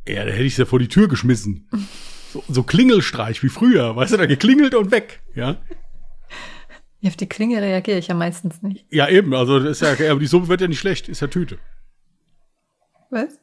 [0.07, 1.69] Ja, da hätte ich sie ja vor die Tür geschmissen.
[2.33, 5.57] So, so Klingelstreich wie früher, weißt du, da geklingelt und weg, ja.
[7.05, 8.85] Auf die Klinge reagiere ich ja meistens nicht.
[8.91, 11.29] Ja, eben, also das ist ja, aber die Suppe wird ja nicht schlecht, ist ja
[11.29, 11.59] Tüte.
[13.11, 13.39] Was?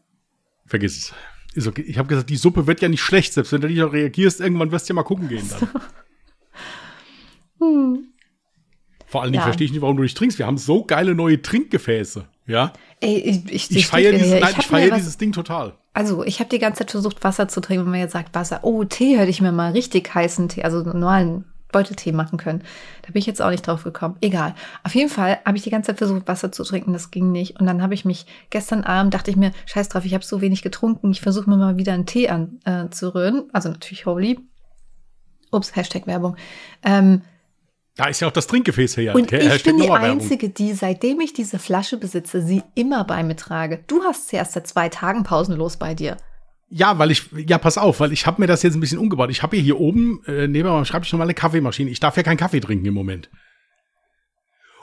[0.66, 1.14] Vergiss es.
[1.56, 1.82] Ist okay.
[1.88, 4.72] Ich habe gesagt, die Suppe wird ja nicht schlecht, selbst wenn du nicht reagierst, irgendwann
[4.72, 5.70] wirst du ja mal gucken gehen dann.
[9.08, 9.42] Vor allen Dingen Hm.
[9.42, 9.42] Ja.
[9.44, 10.38] verstehe ich nicht, warum du nicht trinkst.
[10.40, 12.74] Wir haben so geile neue Trinkgefäße, ja.
[13.00, 15.74] Ey, ich, ich, Ich feiere dieses, nein, ich mir feiere was- dieses Ding total.
[15.94, 18.60] Also, ich habe die ganze Zeit versucht, Wasser zu trinken, wenn man jetzt sagt Wasser.
[18.64, 22.64] Oh, Tee hätte ich mir mal richtig heißen Tee, also normalen Beuteltee machen können.
[23.02, 24.16] Da bin ich jetzt auch nicht drauf gekommen.
[24.22, 24.56] Egal.
[24.84, 26.94] Auf jeden Fall habe ich die ganze Zeit versucht, Wasser zu trinken.
[26.94, 27.60] Das ging nicht.
[27.60, 30.40] Und dann habe ich mich gestern Abend, dachte ich mir, scheiß drauf, ich habe so
[30.40, 31.12] wenig getrunken.
[31.12, 32.86] Ich versuche mir mal wieder einen Tee an, äh.
[33.52, 34.40] Also natürlich Holy.
[35.52, 36.38] Ups, Hashtag Werbung.
[36.84, 37.22] Ähm,
[37.98, 39.14] Da ist ja auch das Trinkgefäß her.
[39.14, 39.90] und ich bin die.
[39.90, 43.84] Einzige, die, seitdem ich diese Flasche besitze, sie immer bei mir trage.
[43.88, 46.18] Du hast sie erst seit zwei Tagen pausenlos bei dir.
[46.70, 49.30] Ja, weil ich, ja, pass auf, weil ich habe mir das jetzt ein bisschen umgebaut.
[49.30, 51.92] Ich habe hier, hier oben äh, neben meinem Schreibtisch noch mal eine Kaffeemaschine.
[51.92, 53.30] Ich darf ja keinen Kaffee trinken im Moment.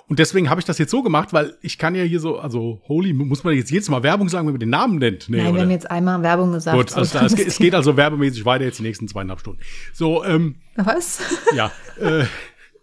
[0.08, 2.82] Und deswegen habe ich das jetzt so gemacht, weil ich kann ja hier so, also
[2.86, 5.28] Holy, muss man jetzt jedes Mal Werbung sagen, wenn man den Namen nennt?
[5.28, 5.62] Nee, Nein, wir oder?
[5.62, 6.76] haben jetzt einmal Werbung gesagt.
[6.76, 9.60] Gut, so, also es, es geht also werbemäßig weiter jetzt die nächsten zweieinhalb Stunden.
[9.92, 11.20] So, ähm, Was?
[11.54, 12.24] ja, äh,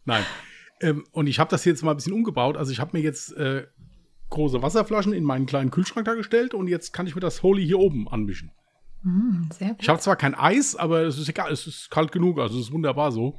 [0.05, 0.23] nein.
[0.81, 2.57] Ähm, und ich habe das jetzt mal ein bisschen umgebaut.
[2.57, 3.67] Also ich habe mir jetzt äh,
[4.29, 7.65] große Wasserflaschen in meinen kleinen Kühlschrank da gestellt und jetzt kann ich mir das Holy
[7.65, 8.51] hier oben anmischen.
[9.57, 9.77] Sehr gut.
[9.81, 12.67] Ich habe zwar kein Eis, aber es ist egal, es ist kalt genug, also es
[12.67, 13.35] ist wunderbar so.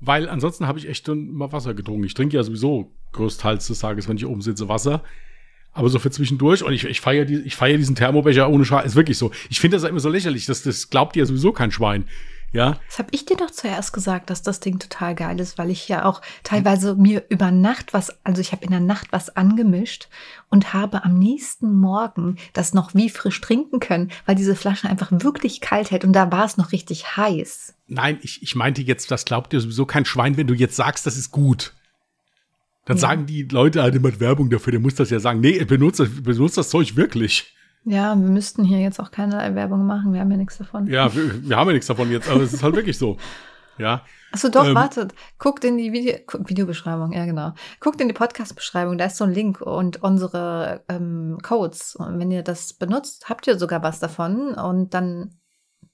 [0.00, 2.04] Weil ansonsten habe ich echt dann immer Wasser getrunken.
[2.04, 5.02] Ich trinke ja sowieso größtenteils des Tages, wenn ich oben sitze, Wasser.
[5.72, 8.86] Aber so für zwischendurch, und ich, ich feiere die, ich feier diesen Thermobecher ohne Scheiß,
[8.86, 9.32] ist wirklich so.
[9.50, 12.04] Ich finde das immer so lächerlich, das, das glaubt dir sowieso kein Schwein.
[12.54, 12.78] Ja.
[12.86, 15.88] Das habe ich dir doch zuerst gesagt, dass das Ding total geil ist, weil ich
[15.88, 20.08] ja auch teilweise mir über Nacht was, also ich habe in der Nacht was angemischt
[20.50, 25.10] und habe am nächsten Morgen das noch wie frisch trinken können, weil diese Flasche einfach
[25.10, 27.74] wirklich kalt hält und da war es noch richtig heiß.
[27.88, 31.06] Nein, ich, ich meinte jetzt, das glaubt dir sowieso kein Schwein, wenn du jetzt sagst,
[31.06, 31.74] das ist gut.
[32.84, 33.00] Dann Ja.
[33.00, 35.40] sagen die Leute halt immer Werbung dafür, der muss das ja sagen.
[35.40, 37.52] Nee, benutzt benutzt das Zeug wirklich.
[37.84, 40.86] Ja, wir müssten hier jetzt auch keine Werbung machen, wir haben ja nichts davon.
[40.86, 43.18] Ja, wir, wir haben ja nichts davon jetzt, aber es ist halt wirklich so.
[43.78, 44.04] Ja.
[44.32, 45.14] Achso, doch, Ähm, wartet.
[45.38, 46.16] Guckt in die Video
[46.46, 47.54] Videobeschreibung, ja genau.
[47.80, 51.94] Guckt in die Podcast-Beschreibung, da ist so ein Link und unsere ähm, Codes.
[51.96, 55.36] Und wenn ihr das benutzt, habt ihr sogar was davon und dann,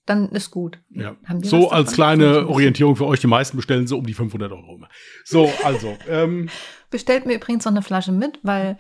[0.07, 0.79] dann ist gut.
[0.91, 1.17] Ja.
[1.43, 4.81] So als kleine Orientierung für euch, die meisten bestellen so um die 500 Euro.
[5.25, 6.49] So, also, ähm,
[6.91, 8.77] Bestellt mir übrigens noch eine Flasche mit, weil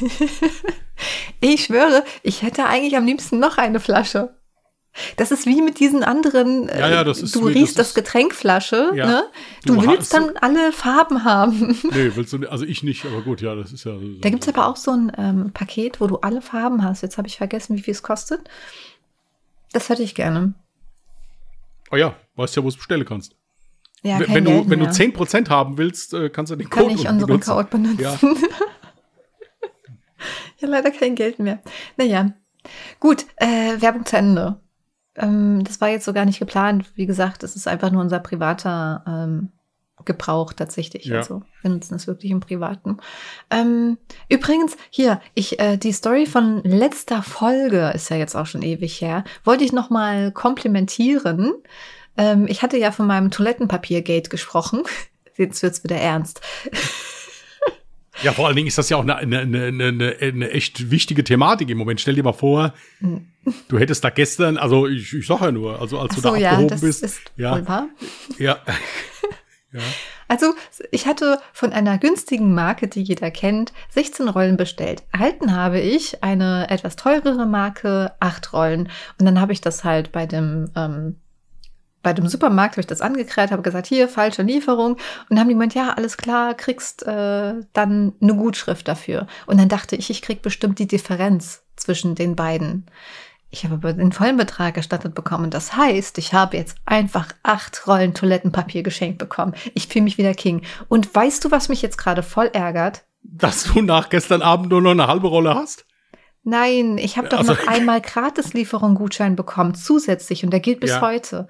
[1.40, 4.36] ich schwöre, ich hätte eigentlich am liebsten noch eine Flasche.
[5.16, 7.88] Das ist wie mit diesen anderen, äh, Ja, ja, das ist du wie- riechst das
[7.88, 9.06] das, Getränkflasche, Ja.
[9.06, 9.24] ne?
[9.66, 11.76] Du, Du willst dann alle Farben haben.
[11.90, 13.94] nee, willst du nicht, also ich nicht, aber gut, ja, das ist ja.
[14.20, 17.02] Da gibt's aber auch so ein ähm, Paket, wo du alle Farben hast.
[17.02, 18.48] Jetzt habe ich vergessen, wie viel es kostet.
[19.72, 20.54] Das hätte ich gerne.
[21.90, 23.34] Oh ja, weißt ja, wo du es bestellen kannst.
[24.04, 24.92] Ja, wenn wenn du, wenn du mehr.
[24.92, 27.50] 10% haben willst, äh, kannst du den Kann Code ich unseren benutzen.
[27.50, 28.00] Code benutzen.
[28.00, 28.16] Ja.
[30.58, 31.60] Ja, leider kein Geld mehr.
[31.96, 32.32] Naja,
[33.00, 34.60] gut, äh, Werbung zu Ende.
[35.16, 36.86] Ähm, das war jetzt so gar nicht geplant.
[36.94, 39.52] Wie gesagt, es ist einfach nur unser privater ähm,
[40.04, 41.06] Gebrauch tatsächlich.
[41.06, 41.18] Ja.
[41.18, 42.98] Also wir nutzen es wirklich im Privaten.
[43.50, 48.62] Ähm, übrigens, hier, ich, äh, die Story von letzter Folge ist ja jetzt auch schon
[48.62, 49.24] ewig her.
[49.44, 51.54] Wollte ich noch mal komplimentieren.
[52.16, 54.82] Ähm, ich hatte ja von meinem Toilettenpapier-Gate gesprochen.
[55.36, 56.40] Jetzt wird's wieder ernst.
[58.22, 61.24] Ja, vor allen Dingen ist das ja auch eine, eine, eine, eine, eine echt wichtige
[61.24, 62.00] Thematik im Moment.
[62.00, 62.74] Stell dir mal vor,
[63.68, 66.30] du hättest da gestern, also ich, ich sag ja nur, also als Ach du so,
[66.30, 67.02] da ja, abgehoben das bist.
[67.02, 67.88] ist ja, wahr.
[68.38, 68.58] ja,
[70.28, 70.54] Also,
[70.90, 75.02] ich hatte von einer günstigen Marke, die jeder kennt, 16 Rollen bestellt.
[75.12, 78.88] Erhalten habe ich eine etwas teurere Marke, 8 Rollen.
[79.18, 81.20] Und dann habe ich das halt bei dem, ähm,
[82.04, 84.92] bei dem Supermarkt, habe ich das angekräht, habe gesagt, hier, falsche Lieferung.
[84.92, 89.26] Und dann haben die gemeint, ja, alles klar, kriegst äh, dann eine Gutschrift dafür.
[89.46, 92.86] Und dann dachte ich, ich krieg bestimmt die Differenz zwischen den beiden.
[93.50, 95.50] Ich habe aber den vollen Betrag erstattet bekommen.
[95.50, 99.54] Das heißt, ich habe jetzt einfach acht Rollen Toilettenpapier geschenkt bekommen.
[99.74, 100.62] Ich fühle mich wieder King.
[100.88, 103.04] Und weißt du, was mich jetzt gerade voll ärgert?
[103.26, 105.86] dass du nach gestern Abend nur noch eine halbe Rolle hast.
[106.42, 110.44] Nein, ich habe doch Also- noch einmal Gratislieferung-Gutschein bekommen, zusätzlich.
[110.44, 111.00] Und der gilt bis Ja.
[111.00, 111.48] heute.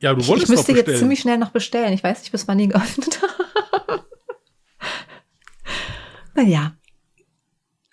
[0.00, 1.92] Ja, du Ich, wolltest ich müsste doch jetzt ziemlich schnell noch bestellen.
[1.92, 3.90] Ich weiß nicht, bis wann die geöffnet haben.
[6.34, 6.72] naja,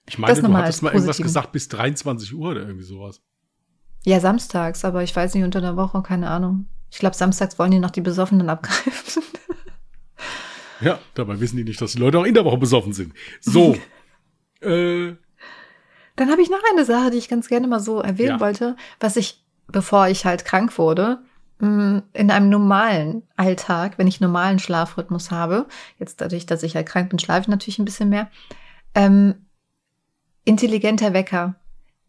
[0.09, 3.21] ich meine, das du hattest mal irgendwas gesagt bis 23 Uhr oder irgendwie sowas.
[4.05, 6.67] ja, samstags, aber ich weiß nicht, unter der Woche, keine Ahnung.
[6.89, 9.23] Ich glaube, samstags wollen die noch die Besoffenen abgreifen.
[10.79, 13.11] Ja, dabei wissen die nicht, dass die Leute auch in der Woche besoffen sind.
[13.41, 13.75] So.
[14.61, 15.15] äh,
[16.15, 18.39] Dann habe ich noch eine Sache, die ich ganz gerne mal so erwähnen Ja.
[18.39, 21.23] wollte, was ich, bevor ich halt krank wurde,
[21.59, 25.65] in einem normalen Alltag, wenn ich normalen Schlafrhythmus habe,
[25.97, 28.29] jetzt dadurch, dass ich halt krank bin, schlafe ich natürlich ein bisschen mehr,
[28.93, 29.47] ähm,
[30.45, 31.55] intelligenter Wecker.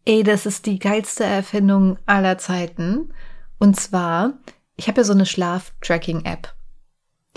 [0.05, 3.13] Ey, das ist die geilste Erfindung aller Zeiten.
[3.57, 4.33] Und zwar,
[4.75, 6.53] ich habe ja so eine Schlaf-Tracking-App.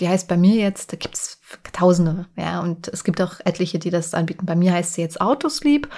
[0.00, 1.40] Die heißt bei mir jetzt, da gibt's
[1.72, 4.46] Tausende, ja, und es gibt auch etliche, die das anbieten.
[4.46, 5.88] Bei mir heißt sie jetzt Autosleep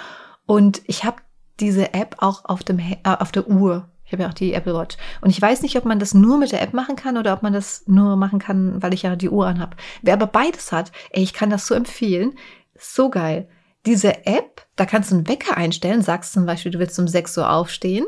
[0.46, 1.18] und ich habe
[1.60, 3.88] diese App auch auf, dem, äh, auf der Uhr.
[4.14, 4.96] Habe ja auch die Apple Watch.
[5.20, 7.42] Und ich weiß nicht, ob man das nur mit der App machen kann oder ob
[7.42, 9.76] man das nur machen kann, weil ich ja die Uhr anhab.
[10.02, 12.34] Wer aber beides hat, ey, ich kann das so empfehlen.
[12.78, 13.48] So geil.
[13.86, 17.36] Diese App, da kannst du einen Wecker einstellen, sagst zum Beispiel, du willst um 6
[17.38, 18.06] Uhr aufstehen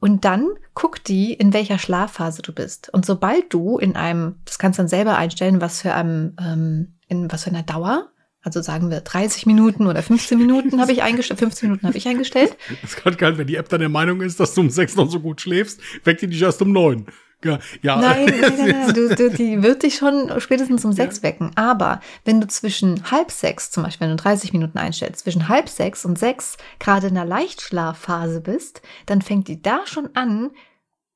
[0.00, 2.88] und dann guckt die, in welcher Schlafphase du bist.
[2.90, 6.94] Und sobald du in einem, das kannst du dann selber einstellen, was für einem, ähm,
[7.08, 8.08] in was für einer Dauer,
[8.42, 12.06] also sagen wir 30 Minuten oder 15 Minuten habe ich eingestellt, 15 Minuten habe ich
[12.06, 12.56] eingestellt.
[12.82, 14.96] das ist gerade geil, wenn die App dann der Meinung ist, dass du um sechs
[14.96, 17.06] noch so gut schläfst, weckt die dich erst um neun.
[17.44, 18.00] Ja, ja.
[18.00, 18.94] Nein, nein, nein, nein.
[18.94, 21.52] Du, du, die wird dich schon spätestens um sechs wecken.
[21.54, 25.68] Aber wenn du zwischen halb sechs, zum Beispiel, wenn du 30 Minuten einstellst, zwischen halb
[25.68, 30.50] sechs und sechs gerade in der Leichtschlafphase bist, dann fängt die da schon an,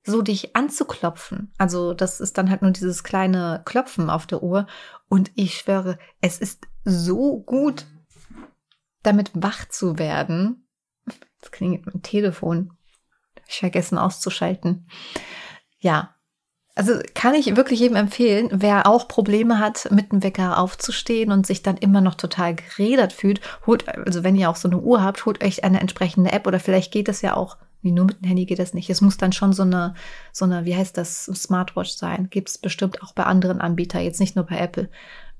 [0.04, 1.52] so dich anzuklopfen.
[1.58, 4.66] Also das ist dann halt nur dieses kleine Klopfen auf der Uhr.
[5.12, 7.84] Und ich schwöre, es ist so gut,
[9.02, 10.66] damit wach zu werden.
[11.38, 12.72] Das klingelt mein Telefon.
[13.46, 14.88] Ich vergessen auszuschalten.
[15.80, 16.14] Ja,
[16.74, 21.46] Also kann ich wirklich jedem empfehlen, wer auch Probleme hat, mit dem Wecker aufzustehen und
[21.46, 25.02] sich dann immer noch total gerädert fühlt, holt, also wenn ihr auch so eine Uhr
[25.02, 28.20] habt, holt euch eine entsprechende App oder vielleicht geht das ja auch, wie nur mit
[28.20, 28.88] dem Handy geht das nicht.
[28.90, 29.94] Es muss dann schon so eine,
[30.32, 32.28] so eine, wie heißt das, Smartwatch sein.
[32.30, 34.88] Gibt es bestimmt auch bei anderen Anbietern, jetzt nicht nur bei Apple.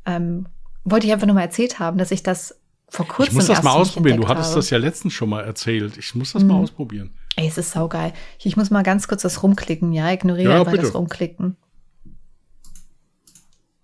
[0.07, 0.47] Ähm,
[0.85, 3.31] wollte ich einfach nur mal erzählt haben, dass ich das vor kurzem.
[3.31, 4.17] Ich muss das mal ausprobieren.
[4.21, 4.57] Du hattest habe.
[4.57, 5.97] das ja letztens schon mal erzählt.
[5.97, 6.61] Ich muss das mal Mhm.
[6.65, 7.15] ausprobieren.
[7.37, 8.13] Ey, es ist saugeil.
[8.43, 10.11] Ich muss mal ganz kurz das rumklicken, ja?
[10.11, 10.85] Ignoriere Ja, einfach bitte.
[10.85, 11.57] das Rumklicken.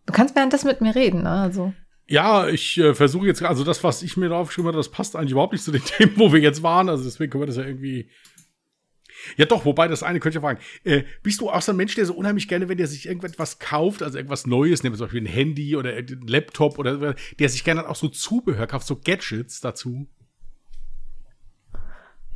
[0.07, 1.31] Du kannst währenddessen mit mir reden, ne?
[1.31, 1.73] Also.
[2.07, 5.15] Ja, ich äh, versuche jetzt, also das, was ich mir da aufgeschrieben habe, das passt
[5.15, 6.89] eigentlich überhaupt nicht zu den Themen, wo wir jetzt waren.
[6.89, 8.09] Also deswegen können wir das ja irgendwie.
[9.37, 10.61] Ja, doch, wobei das eine könnte ich ja fragen.
[10.85, 13.59] Äh, bist du auch so ein Mensch, der so unheimlich gerne, wenn der sich irgendetwas
[13.59, 17.49] kauft, also irgendwas Neues, nehmen wir zum Beispiel ein Handy oder ein Laptop oder der
[17.49, 20.09] sich gerne auch so Zubehör kauft, so Gadgets dazu?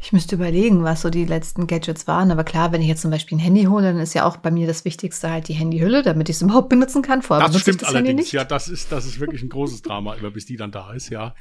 [0.04, 2.32] Ich müsste überlegen, was so die letzten Gadgets waren.
[2.32, 4.50] Aber klar, wenn ich jetzt zum Beispiel ein Handy hole, dann ist ja auch bei
[4.50, 7.22] mir das Wichtigste halt die Handyhülle, damit ich es überhaupt benutzen kann.
[7.22, 8.22] Vorher Das stimmt das Handy allerdings.
[8.22, 8.32] nicht.
[8.32, 11.10] Ja, das ist, das ist wirklich ein großes Drama, immer bis die dann da ist,
[11.10, 11.36] ja.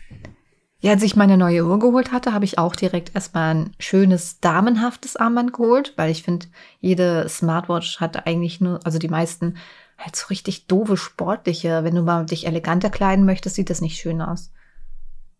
[0.84, 4.39] Ja, als ich meine neue Uhr geholt hatte, habe ich auch direkt erstmal ein schönes
[4.39, 6.48] damenhaftes Armband geholt, weil ich finde,
[6.80, 9.58] jede Smartwatch hat eigentlich nur, also die meisten
[10.00, 11.84] halt so richtig doofe sportliche.
[11.84, 14.52] Wenn du mal dich eleganter kleiden möchtest, sieht das nicht schön aus.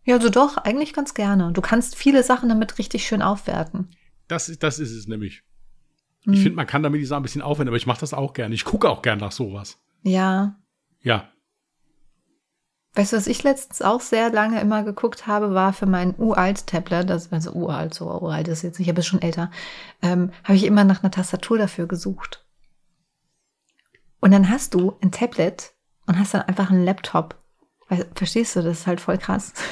[0.04, 1.50] Ja, also doch, eigentlich ganz gerne.
[1.52, 3.90] Du kannst viele Sachen damit richtig schön aufwerten.
[4.28, 5.42] Das, ist- das ist es nämlich.
[6.24, 6.34] Hm.
[6.34, 8.32] Ich finde, man kann damit die Sachen ein bisschen aufwenden, aber ich mache das auch
[8.32, 8.54] gerne.
[8.54, 9.78] Ich gucke auch gerne nach sowas.
[10.04, 10.54] Ja.
[11.00, 11.31] Ja.
[12.94, 16.66] Weißt du, was ich letztens auch sehr lange immer geguckt habe, war für mein uralt
[16.66, 19.50] Tablet, das, also uralt, so uralt ist jetzt nicht, aber ist schon älter,
[20.02, 22.44] ähm, habe ich immer nach einer Tastatur dafür gesucht.
[24.20, 25.72] Und dann hast du ein Tablet
[26.06, 27.36] und hast dann einfach einen Laptop.
[27.88, 29.52] Weißt, verstehst du, das ist halt voll krass.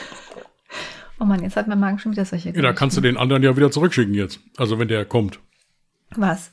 [1.23, 3.43] Oh Mann, jetzt hat mein Magen schon wieder solche ja da kannst du den anderen
[3.43, 4.41] ja wieder zurückschicken jetzt.
[4.57, 5.39] Also wenn der kommt.
[6.17, 6.51] Was?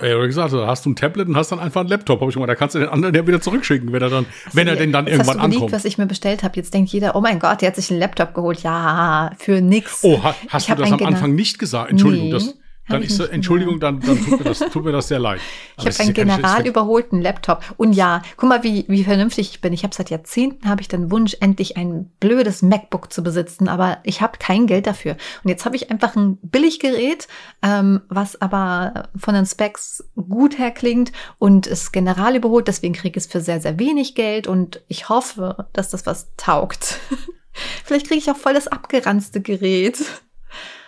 [0.00, 2.20] Ja, oder gesagt, da hast du ein Tablet und hast dann einfach einen Laptop.
[2.20, 4.68] Hab ich mal, da kannst du den anderen ja wieder zurückschicken, wenn er dann, wenn
[4.68, 5.72] er denn dann irgendwann hast du ankommt.
[5.72, 6.54] was ich mir bestellt habe.
[6.56, 8.62] Jetzt denkt jeder, oh mein Gott, der hat sich einen Laptop geholt.
[8.62, 10.00] Ja, für nix.
[10.02, 11.90] Oh, ha, hast Ich du das am Anfang nicht gesagt?
[11.90, 15.18] Entschuldigung, Nee, das, dann ist Entschuldigung, dann, dann tut, mir das, tut mir das sehr
[15.18, 15.40] leid.
[15.78, 17.64] Ich habe einen general überholten Laptop.
[17.76, 19.72] Und ja, guck mal, wie, wie vernünftig ich bin.
[19.72, 23.98] Ich habe seit Jahrzehnten habe ich den Wunsch, endlich ein blödes MacBook zu besitzen, aber
[24.04, 25.16] ich habe kein Geld dafür.
[25.42, 27.26] Und jetzt habe ich einfach ein Billiggerät,
[27.62, 32.68] ähm, was aber von den Specs gut her klingt und ist general überholt.
[32.68, 36.32] Deswegen kriege ich es für sehr, sehr wenig Geld und ich hoffe, dass das was
[36.36, 37.00] taugt.
[37.84, 39.98] Vielleicht kriege ich auch voll das abgeranzte Gerät.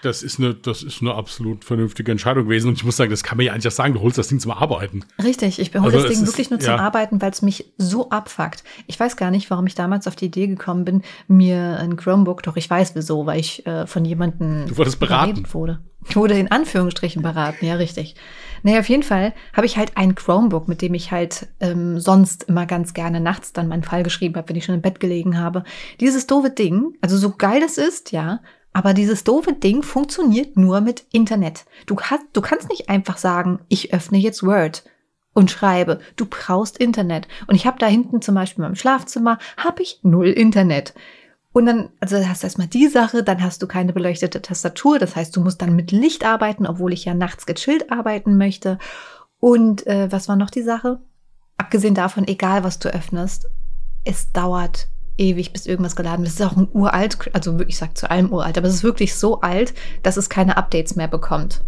[0.02, 2.68] Das ist eine, das ist eine absolut vernünftige Entscheidung gewesen.
[2.68, 4.38] Und ich muss sagen, das kann man ja eigentlich auch sagen, du holst das Ding
[4.40, 5.04] zum Arbeiten.
[5.22, 6.78] Richtig, ich hole Also das es Ding ist- wirklich nur zum ja.
[6.78, 8.62] Arbeiten, weil es mich so abfuckt.
[8.86, 12.42] Ich weiß gar nicht, warum ich damals auf die Idee gekommen bin, mir ein Chromebook,
[12.42, 15.46] doch ich weiß wieso, weil ich äh, von jemandem Du wurdest beraten.
[15.52, 15.80] wurde.
[16.08, 18.14] Ich wurde in Anführungsstrichen beraten, ja, richtig.
[18.62, 22.44] Naja, auf jeden Fall habe ich halt ein Chromebook, mit dem ich halt ähm, sonst
[22.44, 25.38] immer ganz gerne nachts dann meinen Fall geschrieben habe, wenn ich schon im Bett gelegen
[25.38, 25.64] habe.
[26.00, 28.40] Dieses doofe Ding, also so geil das ist, ja,
[28.72, 31.64] aber dieses doofe Ding funktioniert nur mit Internet.
[31.86, 34.84] Du, hast, du kannst nicht einfach sagen, ich öffne jetzt Word
[35.32, 36.00] und schreibe.
[36.16, 37.28] Du brauchst Internet.
[37.46, 40.94] Und ich habe da hinten zum Beispiel in meinem Schlafzimmer, habe ich null Internet.
[41.52, 44.98] Und dann, also hast du erstmal die Sache, dann hast du keine beleuchtete Tastatur.
[44.98, 48.78] Das heißt, du musst dann mit Licht arbeiten, obwohl ich ja nachts gechillt arbeiten möchte.
[49.40, 51.00] Und äh, was war noch die Sache?
[51.56, 53.48] Abgesehen davon, egal was du öffnest,
[54.04, 56.28] es dauert ewig, bis irgendwas geladen wird.
[56.28, 59.14] Es ist auch ein uralt, also ich sag zu allem uralt, aber es ist wirklich
[59.14, 61.62] so alt, dass es keine Updates mehr bekommt.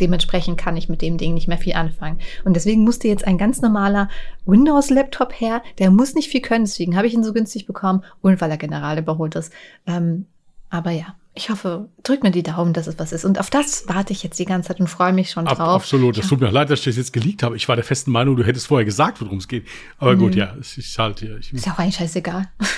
[0.00, 2.18] Dementsprechend kann ich mit dem Ding nicht mehr viel anfangen.
[2.44, 4.08] Und deswegen musste jetzt ein ganz normaler
[4.46, 5.62] Windows-Laptop her.
[5.78, 8.58] Der muss nicht viel können, deswegen habe ich ihn so günstig bekommen und weil er
[8.58, 9.52] general überholt ist.
[9.86, 10.26] Ähm,
[10.70, 13.24] aber ja, ich hoffe, drück mir die Daumen, dass es was ist.
[13.24, 15.76] Und auf das warte ich jetzt die ganze Zeit und freue mich schon Ab, drauf.
[15.82, 16.18] absolut.
[16.18, 17.56] Es tut mir leid, dass ich das jetzt geleakt habe.
[17.56, 19.66] Ich war der festen Meinung, du hättest vorher gesagt, worum es geht.
[19.98, 21.38] Aber gut, ja, es ist halt hier.
[21.38, 22.48] Ich, Ist auch eigentlich scheißegal.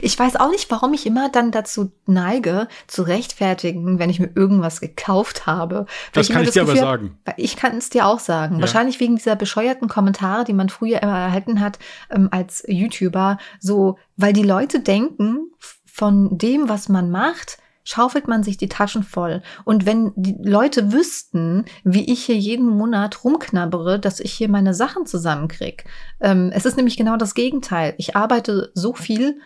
[0.00, 4.30] Ich weiß auch nicht, warum ich immer dann dazu neige, zu rechtfertigen, wenn ich mir
[4.34, 5.76] irgendwas gekauft habe.
[5.76, 7.18] Weil Das kann ich dir aber Gefühl- sagen.
[7.24, 8.56] Weil Ich kann es dir auch sagen.
[8.56, 8.60] Ja.
[8.62, 11.78] Wahrscheinlich wegen dieser bescheuerten Kommentare, die man früher immer erhalten hat
[12.10, 13.38] ähm, als YouTuber.
[13.60, 15.50] So, weil die Leute denken,
[15.86, 19.42] von dem, was man macht, schaufelt man sich die Taschen voll.
[19.64, 24.74] Und wenn die Leute wüssten, wie ich hier jeden Monat rumknabbere, dass ich hier meine
[24.74, 25.84] Sachen zusammenkrieg.
[26.20, 27.94] Ähm, es ist nämlich genau das Gegenteil.
[27.98, 29.38] Ich arbeite so viel,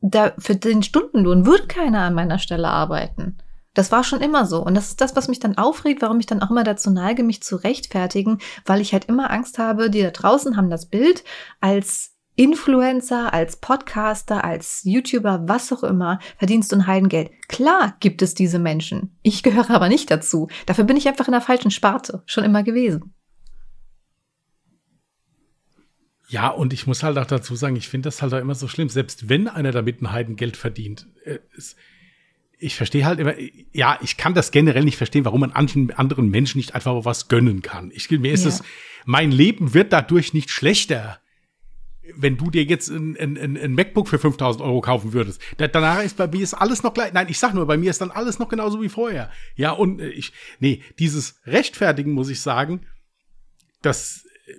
[0.00, 3.38] da für den Stundenlohn würde keiner an meiner Stelle arbeiten.
[3.74, 4.64] Das war schon immer so.
[4.64, 7.22] Und das ist das, was mich dann aufregt, warum ich dann auch immer dazu neige,
[7.22, 11.22] mich zu rechtfertigen, weil ich halt immer Angst habe, die da draußen haben das Bild
[11.60, 17.30] als Influencer, als Podcaster, als YouTuber, was auch immer, verdienst du ein Heidengeld.
[17.48, 19.14] Klar gibt es diese Menschen.
[19.22, 20.48] Ich gehöre aber nicht dazu.
[20.64, 22.22] Dafür bin ich einfach in der falschen Sparte.
[22.24, 23.12] Schon immer gewesen.
[26.28, 28.68] Ja, und ich muss halt auch dazu sagen, ich finde das halt auch immer so
[28.68, 31.08] schlimm, selbst wenn einer damit ein Heidengeld verdient.
[31.26, 31.40] Äh,
[32.58, 33.34] ich verstehe halt immer,
[33.72, 37.60] ja, ich kann das generell nicht verstehen, warum man anderen Menschen nicht einfach was gönnen
[37.60, 37.90] kann.
[37.94, 38.48] Ich, mir ist Ja.
[38.48, 38.62] es,
[39.04, 41.20] mein Leben wird dadurch nicht schlechter,
[42.16, 45.40] wenn du dir jetzt ein, ein, ein, MacBook für 5000 Euro kaufen würdest.
[45.58, 47.12] Da, danach ist bei mir ist alles noch gleich.
[47.12, 49.30] Nein, ich sag nur, bei mir ist dann alles noch genauso wie vorher.
[49.56, 52.86] Ja, und äh, ich, nee, dieses Rechtfertigen, muss ich sagen,
[53.82, 54.52] das, äh,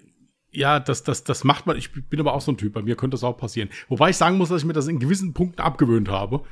[0.51, 1.77] ja, das, das, das macht man.
[1.77, 2.73] Ich bin aber auch so ein Typ.
[2.73, 3.69] Bei mir könnte das auch passieren.
[3.89, 6.43] Wobei ich sagen muss, dass ich mir das in gewissen Punkten abgewöhnt habe.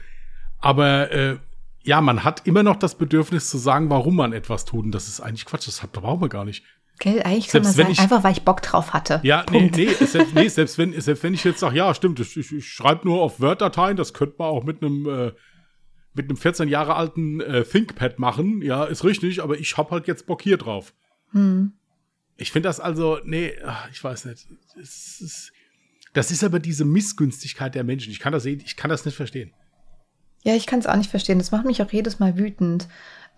[0.60, 1.38] Aber äh,
[1.84, 4.86] ja, man hat immer noch das Bedürfnis zu sagen, warum man etwas tut.
[4.86, 5.68] Und das ist eigentlich Quatsch.
[5.68, 6.64] Das hat- brauchen wir gar nicht.
[7.00, 9.22] Gell, eigentlich kann man Selbst wenn sagen, ich- einfach weil ich Bock drauf hatte.
[9.24, 9.78] Ja, nee, Punkt.
[9.78, 12.68] nee, selbst, nee selbst, wenn, selbst wenn ich jetzt sage, ja, stimmt, ich, ich, ich
[12.68, 15.32] schreibe nur auf Word-Dateien, das könnte man auch mit einem äh,
[16.14, 20.08] mit einem 14 Jahre alten äh, ThinkPad machen, ja, ist richtig, aber ich hab halt
[20.08, 20.94] jetzt Bock hier drauf.
[21.32, 21.72] Hm.
[22.36, 24.48] Ich finde das also, nee, ach, ich weiß nicht.
[24.76, 25.52] Das ist,
[26.14, 28.12] das ist aber diese Missgünstigkeit der Menschen.
[28.12, 29.54] Ich kann das, sehen, ich kann das nicht verstehen.
[30.44, 31.38] Ja, ich kann es auch nicht verstehen.
[31.38, 32.88] Das macht mich auch jedes Mal wütend.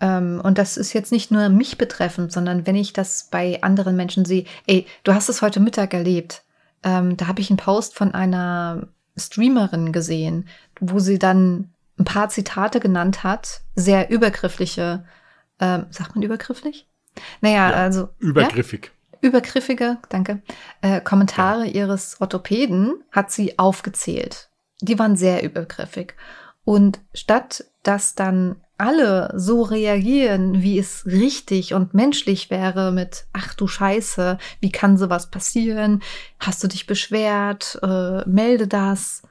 [0.02, 3.96] Ähm, und das ist jetzt nicht nur mich betreffend, sondern wenn ich das bei anderen
[3.96, 4.44] Menschen sehe.
[4.66, 6.42] Ey, du hast es heute Mittag erlebt.
[6.82, 10.48] Ähm, da habe ich einen Post von einer Streamerin gesehen,
[10.80, 15.04] wo sie dann ein paar Zitate genannt hat, sehr übergriffliche.
[15.60, 16.88] Ähm, sagt man übergrifflich?
[17.40, 18.00] Naja, Ja, also.
[18.00, 18.08] Ja?
[18.18, 18.90] Übergriffig.
[19.20, 20.42] übergriffige, danke,
[20.80, 24.48] äh, Kommentare ihres Orthopäden hat sie aufgezählt.
[24.80, 26.14] Die waren sehr übergriffig.
[26.64, 33.54] Und statt dass dann alle so reagieren, wie es richtig und menschlich wäre mit, ach
[33.54, 36.02] du Scheiße, wie kann sowas passieren?
[36.40, 37.78] Hast du dich beschwert?
[37.82, 39.22] Äh, melde das.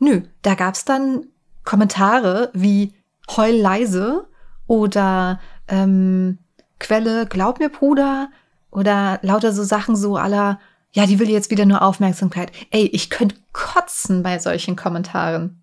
[0.00, 1.26] Nö, da gab's dann
[1.64, 2.94] Kommentare wie
[3.36, 4.26] heul leise
[4.66, 6.38] oder ähm,
[6.80, 8.30] Quelle, glaub mir, Bruder,
[8.70, 10.58] oder lauter so Sachen so aller,
[10.92, 12.50] ja, die will jetzt wieder nur Aufmerksamkeit.
[12.70, 15.62] Ey, ich könnte kotzen bei solchen Kommentaren.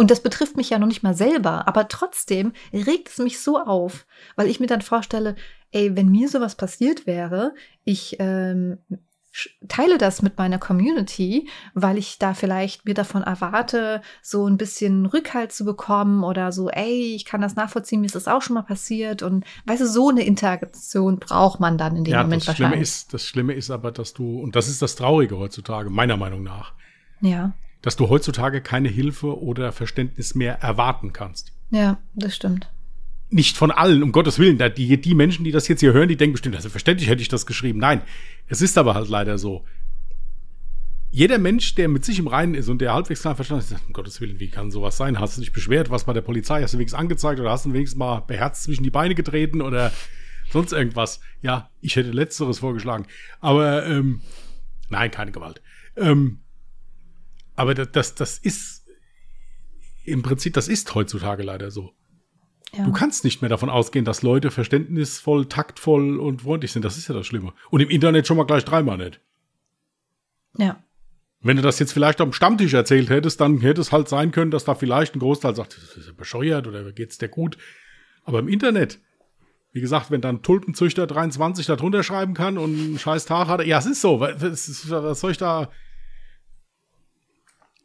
[0.00, 3.58] Und das betrifft mich ja noch nicht mal selber, aber trotzdem regt es mich so
[3.58, 5.34] auf, weil ich mir dann vorstelle,
[5.72, 7.52] ey, wenn mir sowas passiert wäre,
[7.84, 8.78] ich ähm,
[9.68, 15.04] teile das mit meiner Community, weil ich da vielleicht mir davon erwarte, so ein bisschen
[15.04, 18.54] Rückhalt zu bekommen oder so, ey, ich kann das nachvollziehen, mir ist das auch schon
[18.54, 22.46] mal passiert und weißt du, so eine Interaktion braucht man dann in dem Ja, Moment
[22.46, 22.88] das Schlimme, wahrscheinlich.
[22.88, 26.42] ist, das Schlimme ist aber, dass du, und das ist das Traurige heutzutage, meiner Meinung
[26.44, 26.72] nach,
[27.20, 27.52] Ja,
[27.82, 31.52] dass du heutzutage keine Hilfe oder Verständnis mehr erwarten kannst.
[31.70, 32.70] ja, das stimmt.
[33.30, 34.58] Nicht von allen, um Gottes Willen.
[34.74, 37.28] Die, die Menschen, die das jetzt hier hören, die denken bestimmt, also verständlich hätte ich
[37.28, 37.78] das geschrieben.
[37.78, 38.00] Nein,
[38.46, 39.66] es ist aber halt leider so.
[41.10, 43.92] Jeder Mensch, der mit sich im Reinen ist und der halbwegs klar verstanden ist, um
[43.92, 45.20] Gottes Willen, wie kann sowas sein?
[45.20, 46.62] Hast du dich beschwert, was bei der Polizei?
[46.62, 49.92] Hast du wenigstens angezeigt oder hast du wenigstens mal beherzt zwischen die Beine getreten oder
[50.50, 51.20] sonst irgendwas?
[51.42, 53.06] Ja, ich hätte Letzteres vorgeschlagen.
[53.40, 54.20] Aber, ähm,
[54.88, 55.60] nein, keine Gewalt.
[55.96, 56.40] Ähm,
[57.58, 58.86] aber das, das, das ist
[60.04, 61.92] im Prinzip, das ist heutzutage leider so.
[62.72, 62.84] Ja.
[62.84, 66.84] Du kannst nicht mehr davon ausgehen, dass Leute verständnisvoll, taktvoll und freundlich sind.
[66.84, 67.52] Das ist ja das Schlimme.
[67.70, 69.20] Und im Internet schon mal gleich dreimal nicht.
[70.56, 70.82] ja.
[71.40, 74.50] Wenn du das jetzt vielleicht am Stammtisch erzählt hättest, dann hätte es halt sein können,
[74.50, 77.56] dass da vielleicht ein Großteil sagt, das ist ja bescheuert oder geht's dir gut.
[78.24, 78.98] Aber im Internet,
[79.72, 83.60] wie gesagt, wenn dann Tulpenzüchter 23 da drunter schreiben kann und einen scheiß Tag hat,
[83.60, 84.18] er- ja, es ist so.
[84.18, 85.70] Was soll ich da,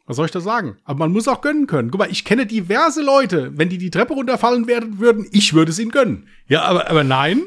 [0.06, 0.76] was soll ich da sagen?
[0.84, 1.90] Aber man muss auch gönnen können.
[1.90, 5.70] Guck mal, ich kenne diverse Leute, wenn die die Treppe runterfallen werden würden, ich würde
[5.70, 6.28] es ihnen gönnen.
[6.46, 7.42] Ja, aber, aber nein.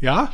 [0.00, 0.32] Ja,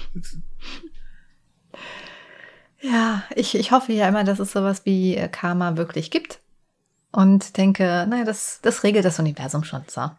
[2.81, 6.41] Ja, ich, ich hoffe ja immer, dass es sowas wie äh, Karma wirklich gibt.
[7.11, 10.11] Und denke, naja, das, das regelt das Universum schon so.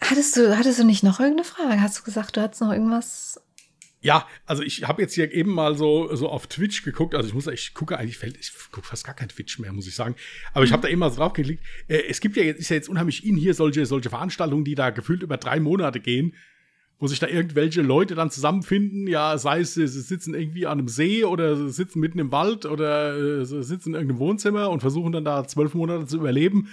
[0.00, 1.82] Hattest du, hattest du nicht noch irgendeine Frage?
[1.82, 3.40] Hast du gesagt, du hattest noch irgendwas?
[4.00, 7.16] Ja, also ich habe jetzt hier eben mal so, so auf Twitch geguckt.
[7.16, 9.94] Also ich muss, ich gucke eigentlich, ich gucke fast gar kein Twitch mehr, muss ich
[9.96, 10.14] sagen.
[10.54, 11.64] Aber ich habe da eben mal so drauf geklickt.
[11.88, 14.76] Äh, es gibt ja jetzt, ist ja jetzt unheimlich in hier solche, solche Veranstaltungen, die
[14.76, 16.34] da gefühlt über drei Monate gehen,
[17.00, 19.08] wo sich da irgendwelche Leute dann zusammenfinden.
[19.08, 22.66] Ja, sei es, sie sitzen irgendwie an einem See oder sie sitzen mitten im Wald
[22.66, 26.68] oder äh, sie sitzen in irgendeinem Wohnzimmer und versuchen dann da zwölf Monate zu überleben.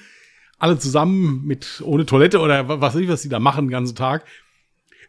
[0.59, 3.71] Alle zusammen mit, ohne Toilette oder wa- was weiß ich, was die da machen den
[3.71, 4.25] ganzen Tag.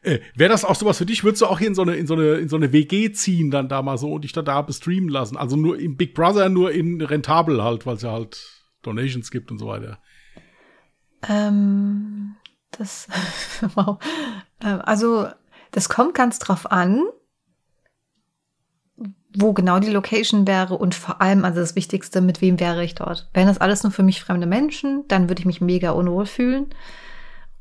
[0.07, 1.25] Äh, Wäre das auch sowas für dich?
[1.25, 3.51] Würdest du auch hier in so eine, in so eine, in so eine WG ziehen,
[3.51, 5.37] dann da mal so und dich dann da bestreamen lassen?
[5.37, 9.51] Also nur im Big Brother, nur in rentabel halt, weil es ja halt Donations gibt
[9.51, 9.99] und so weiter.
[11.29, 12.37] Ähm,
[12.71, 13.09] das,
[13.75, 13.99] wow.
[14.63, 15.27] Ähm, also,
[15.73, 17.03] das kommt ganz drauf an,
[19.37, 22.95] wo genau die Location wäre und vor allem, also das Wichtigste, mit wem wäre ich
[22.95, 23.29] dort.
[23.35, 26.69] Wären das alles nur für mich fremde Menschen, dann würde ich mich mega unwohl fühlen.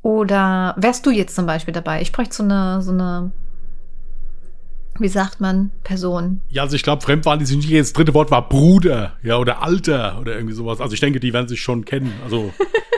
[0.06, 2.00] Oder wärst du jetzt zum Beispiel dabei?
[2.00, 3.32] Ich bräuchte so eine, so eine
[5.00, 6.42] Wie sagt man Person?
[6.48, 10.54] Ja, also ich glaube, Fremdwahlen, das dritte Wort war Bruder, ja, oder Alter oder irgendwie
[10.54, 10.80] sowas.
[10.80, 12.12] Also ich denke, die werden sich schon kennen.
[12.22, 12.54] Also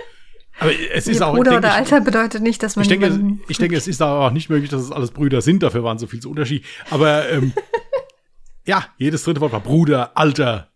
[0.60, 1.34] aber es ist auch.
[1.34, 2.82] Bruder oder ich, Alter bedeutet nicht, dass man.
[2.82, 5.62] Ich denke, ich denke, es ist aber auch nicht möglich, dass es alles Brüder sind.
[5.62, 6.62] Dafür waren so viel zu Unterschied.
[6.90, 7.54] Aber ähm,
[8.66, 10.68] ja, jedes dritte Wort war Bruder, Alter.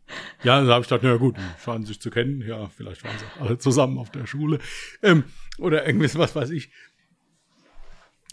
[0.42, 2.42] Ja, da habe ich gedacht, na gut, scheinen sich zu kennen.
[2.46, 4.60] Ja, vielleicht waren sie alle zusammen auf der Schule.
[5.02, 5.24] Ähm,
[5.58, 6.70] oder irgendwie was weiß ich.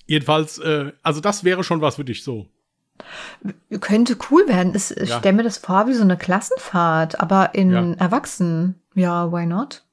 [0.05, 2.47] Jedenfalls, äh, also das wäre schon was für dich so.
[3.79, 4.73] Könnte cool werden.
[4.75, 5.19] Ich Ja.
[5.19, 7.93] stelle mir das vor wie so eine Klassenfahrt, aber in Ja.
[7.93, 8.75] Erwachsenen.
[8.95, 9.83] Ja, why not?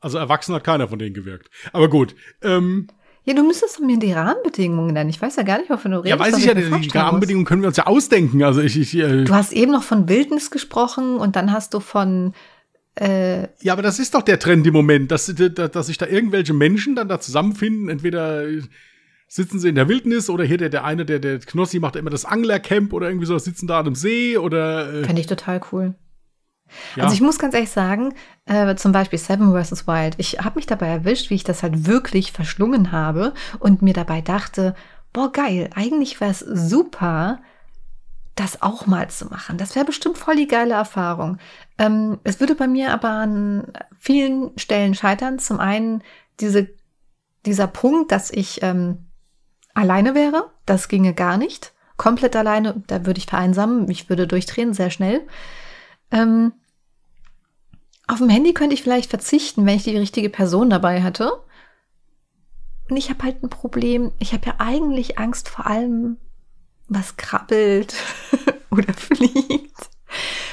[0.00, 1.50] Also erwachsen hat keiner von denen gewirkt.
[1.72, 2.14] Aber gut.
[2.42, 2.88] Ähm,
[3.26, 5.08] Ja, du müsstest mir die Rahmenbedingungen nennen.
[5.08, 6.10] Ich weiß ja gar nicht, wovon du redest.
[6.10, 8.42] ja, weiß ich ja, die Rahmenbedingungen können wir uns ja ausdenken.
[8.44, 9.24] Also ich, ich äh.
[9.24, 12.34] Du hast eben noch von Wildnis gesprochen und dann hast du von
[12.96, 16.54] äh, Ja, aber das ist doch der Trend im Moment, dass, dass sich da irgendwelche
[16.54, 17.88] Menschen dann da zusammenfinden.
[17.88, 18.46] Entweder
[19.28, 22.10] sitzen sie in der Wildnis oder hier der, der eine, der, der Knossi macht immer
[22.10, 24.92] das Anglercamp oder irgendwie so, sitzen da an einem See oder.
[24.92, 25.94] Äh, Fände ich total cool.
[26.94, 27.04] ja.
[27.04, 28.14] Also ich muss ganz ehrlich sagen,
[28.46, 29.86] äh, zum Beispiel Seven vs.
[29.86, 33.94] Wild, ich habe mich dabei erwischt, wie ich das halt wirklich verschlungen habe und mir
[33.94, 34.76] dabei dachte,
[35.12, 37.40] boah geil, eigentlich wäre es super,
[38.34, 39.58] das auch mal zu machen.
[39.58, 41.38] Das wäre bestimmt voll die geile Erfahrung.
[41.78, 45.38] Ähm, es würde bei mir aber an vielen Stellen scheitern.
[45.38, 46.02] Zum einen
[46.40, 46.68] diese,
[47.46, 49.06] dieser Punkt, dass ich ähm,
[49.74, 51.72] alleine wäre, das ginge gar nicht.
[51.96, 55.26] Komplett alleine, da würde ich vereinsamen, ich würde durchdrehen, sehr schnell.
[56.10, 56.52] Ähm,
[58.06, 61.32] auf dem Handy könnte ich vielleicht verzichten, wenn ich die richtige Person dabei hatte.
[62.90, 64.12] Und ich habe halt ein Problem.
[64.18, 66.18] Ich habe ja eigentlich Angst vor allem,
[66.88, 67.94] was krabbelt
[68.70, 69.90] oder fliegt.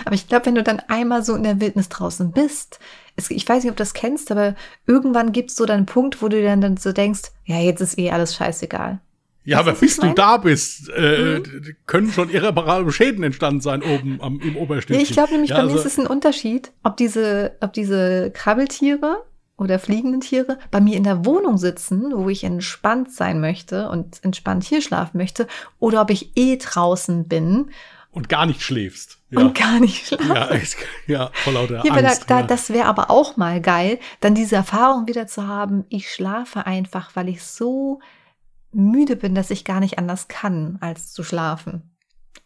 [0.06, 2.80] Aber ich glaube, wenn du dann einmal so in der Wildnis draußen bist,
[3.16, 4.56] es, ich weiß nicht, ob du das kennst, aber
[4.88, 7.82] irgendwann gibt es so dann einen Punkt, wo du dann, dann so denkst, ja, jetzt
[7.82, 9.00] ist eh alles scheißegal.
[9.44, 13.84] ja, weißt aber bis du da bist, äh, d- können schon irreparable Schäden entstanden sein
[13.84, 15.02] oben am, im Ja, Oberstückchen.
[15.04, 18.32] ich glaube nämlich, ja, bei mir also- ist es ein Unterschied, ob diese, ob diese
[18.32, 19.24] Krabbeltiere
[19.58, 24.24] oder fliegenden Tiere bei mir in der Wohnung sitzen, wo ich entspannt sein möchte und
[24.24, 25.48] entspannt hier schlafen möchte,
[25.80, 27.70] oder ob ich eh draußen bin
[28.12, 29.20] und gar nicht schläfst.
[29.30, 30.62] Ja, und gar nicht schlafe.
[31.08, 32.24] ja, ja vor lauter Hier, Angst.
[32.24, 32.48] da, da, ja.
[32.48, 37.16] Das wäre aber auch mal geil, dann diese Erfahrung wieder zu haben, ich schlafe einfach,
[37.16, 38.00] weil ich so
[38.74, 41.96] müde bin, dass ich gar nicht anders kann, als zu schlafen.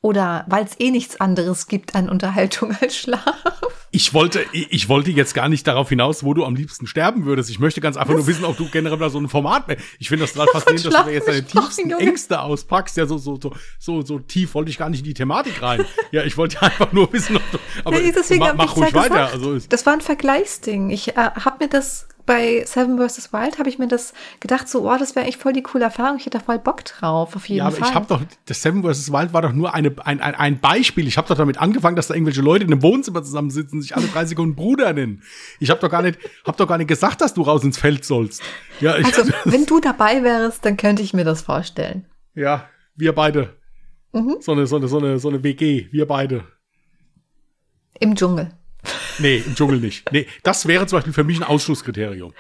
[0.01, 3.84] Oder weil es eh nichts anderes gibt an Unterhaltung als Schlaf.
[3.95, 7.49] Ich wollte, ich wollte jetzt gar nicht darauf hinaus, wo du am liebsten sterben würdest.
[7.49, 9.77] Ich möchte ganz einfach nur wissen, ob du generell da so ein Format mehr.
[9.99, 12.03] Ich finde das total faszinierend, dass du da jetzt deine tiefsten Junge.
[12.03, 12.97] Ängste auspackst.
[12.97, 15.85] Ja, so, so, so, so, so tief wollte ich gar nicht in die Thematik rein.
[16.11, 18.89] Ja, ich wollte einfach nur wissen, ob du, aber Nee, deswegen mach, hab mach ruhig
[18.89, 19.09] ja weiter.
[19.09, 19.33] gesagt.
[19.33, 20.89] Also, Das war ein Vergleichsding.
[20.89, 23.31] Ich äh, habe mir das bei Seven vs.
[23.33, 26.17] Wild, habe ich mir das gedacht, so, oh, das wäre echt voll die coole Erfahrung.
[26.17, 27.89] Ich hätte da voll Bock drauf, auf jeden ja, aber Fall.
[27.89, 29.11] ich habe doch, das Seven vs.
[29.11, 31.07] Wild war doch nur eine, ein, ein, ein Beispiel.
[31.07, 34.07] Ich habe doch damit angefangen, dass da irgendwelche Leute in einem Wohnzimmer zusammensitzen, sich alle
[34.07, 35.23] drei Sekunden Bruder nennen.
[35.59, 38.05] Ich habe doch gar nicht, hab doch gar nicht gesagt, dass du raus ins Feld
[38.05, 38.41] sollst.
[38.79, 42.05] Ja, also, wenn du dabei wärst, dann könnte ich mir das vorstellen.
[42.33, 43.55] ja, wir beide.
[44.13, 44.37] Mhm.
[44.39, 46.45] So eine, so eine, so eine, so eine WG, wir beide.
[47.99, 48.51] Im Dschungel.
[49.19, 50.11] Nee, im Dschungel nicht.
[50.11, 52.33] Nee, das wäre zum Beispiel für mich ein Ausschlusskriterium.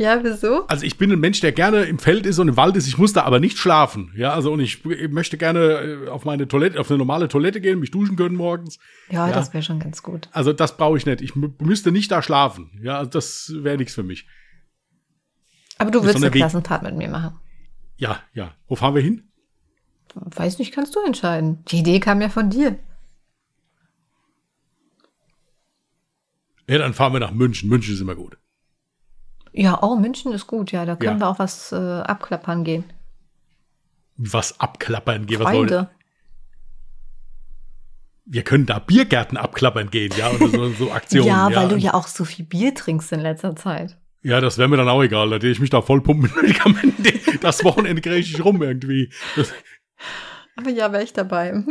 [0.00, 0.66] Ja, wieso?
[0.66, 2.86] Also ich bin ein Mensch, der gerne im Feld ist und im Wald ist.
[2.86, 4.10] Ich muss da aber nicht schlafen.
[4.16, 7.80] Ja, also und ich möchte gerne äh, auf meine Toilette, auf eine normale Toilette gehen,
[7.80, 8.78] mich duschen können morgens.
[9.10, 9.34] Ja, Ja.
[9.34, 10.30] das wäre schon ganz gut.
[10.32, 11.20] Also das brauche ich nicht.
[11.20, 12.70] Ich mü- müsste nicht da schlafen.
[12.82, 14.26] Ja, also das wäre nichts für mich.
[15.76, 17.38] Aber du einer eine Klassenfahrt mit mir machen.
[17.98, 18.54] Ja, ja.
[18.68, 19.30] Wo fahren wir hin?
[20.14, 21.62] Weiß nicht, kannst du entscheiden.
[21.66, 22.78] Die Idee kam ja von dir.
[26.66, 27.68] Ja, dann fahren wir nach München.
[27.68, 28.38] München ist immer gut.
[29.52, 30.84] Ja, oh, München ist gut, ja.
[30.84, 31.26] Da können Ja.
[31.26, 32.84] wir auch was äh, abklappern gehen.
[34.16, 35.40] Was abklappern gehen.
[35.40, 35.90] Was soll, Freunde.
[38.26, 41.26] wir können da Biergärten abklappern gehen, ja, oder so, so Aktionen.
[41.26, 43.96] Ja, weil du ja auch so viel Bier trinkst in letzter Zeit.
[44.22, 45.30] Ja, das wäre mir dann auch egal.
[45.30, 47.40] Da ich mich da voll pumpen mit Medikamenten.
[47.40, 49.10] Das Wochenende kriege ich rum irgendwie.
[49.34, 49.52] Das,
[50.56, 51.64] Aber ja, wäre ich dabei.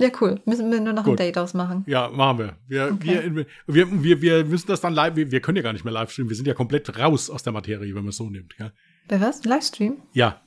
[0.00, 0.40] Ja, cool.
[0.44, 1.20] Müssen wir nur noch ein Gut.
[1.20, 1.84] Date ausmachen.
[1.86, 2.56] ja, machen wir.
[2.66, 3.30] Wir, Okay.
[3.32, 5.94] wir, wir, wir, wir müssen das dann live, wir, wir können ja gar nicht mehr
[5.94, 6.30] live streamen.
[6.30, 8.54] Wir sind ja komplett raus aus der Materie, wenn man es so nimmt.
[8.58, 8.72] Ja,
[9.08, 9.44] Bei was?
[9.44, 9.98] Livestream?
[10.12, 10.40] ja.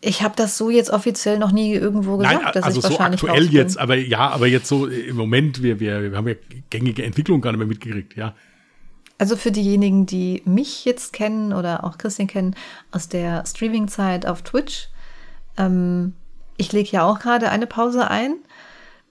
[0.00, 2.90] Ich habe das so jetzt offiziell noch nie irgendwo gesagt, Nein, dass also ich so
[2.92, 3.56] wahrscheinlich aktuell raus bin.
[3.56, 6.34] jetzt, aber ja, aber jetzt so im Moment, wir, wir, wir haben ja
[6.70, 8.36] gängige Entwicklung gar nicht mehr mitgekriegt, ja.
[9.18, 12.54] Also für diejenigen, die mich jetzt kennen oder auch Christian kennen
[12.92, 14.88] aus der Streaming-Zeit auf Twitch,
[15.56, 16.12] ähm,
[16.58, 18.36] ich lege ja auch gerade eine Pause ein.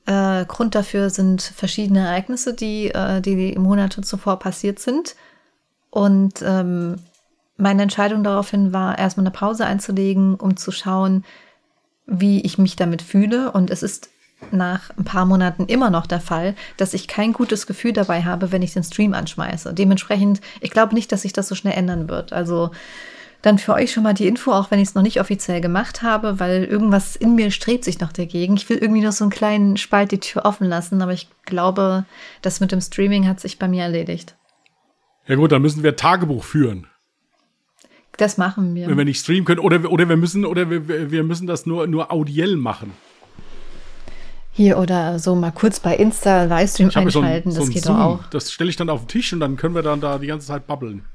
[0.05, 5.15] Äh, Grund dafür sind verschiedene Ereignisse, die äh, die Monate zuvor passiert sind.
[5.89, 6.97] Und ähm,
[7.57, 11.25] meine Entscheidung daraufhin war, erstmal eine Pause einzulegen, um zu schauen,
[12.05, 13.51] wie ich mich damit fühle.
[13.51, 14.09] Und es ist
[14.51, 18.51] nach ein paar Monaten immer noch der Fall, dass ich kein gutes Gefühl dabei habe,
[18.51, 19.73] wenn ich den Stream anschmeiße.
[19.73, 22.33] Dementsprechend, ich glaube nicht, dass sich das so schnell ändern wird.
[22.33, 22.71] Also
[23.47, 26.01] dann für euch schon mal die Info, auch wenn ich es noch nicht offiziell gemacht
[26.01, 28.57] habe, weil irgendwas in mir strebt sich noch dagegen.
[28.57, 32.03] Ich will irgendwie noch so einen kleinen Spalt die Tür offen lassen, aber ich glaube,
[32.41, 34.35] das mit dem Streaming hat sich bei mir erledigt.
[35.27, 36.87] Ja gut, dann müssen wir Tagebuch führen.
[38.17, 38.87] Das machen wir.
[38.87, 39.59] Wenn wir nicht streamen können.
[39.59, 42.91] Oder, oder wir müssen, oder wir, wir müssen das nur, nur audiell machen.
[44.51, 47.95] Hier oder so mal kurz bei Insta Livestream einschalten, so ein, so das geht Zoom,
[47.95, 48.25] doch auch.
[48.25, 50.47] Das stelle ich dann auf den Tisch und dann können wir dann da die ganze
[50.47, 51.05] Zeit babbeln.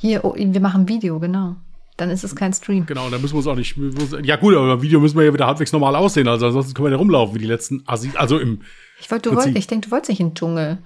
[0.00, 1.56] Hier, oh, wir machen Video, genau.
[1.98, 2.86] Dann ist es kein Stream.
[2.86, 3.76] Genau, dann müssen wir uns auch nicht.
[4.22, 6.26] Ja, gut, aber Video müssen wir ja wieder halbwegs normal aussehen.
[6.26, 8.10] Also ansonsten können wir ja rumlaufen wie die letzten Assi.
[8.14, 8.62] Also im.
[8.98, 10.78] Ich du ich denke, du wolltest nicht in den Dschungel.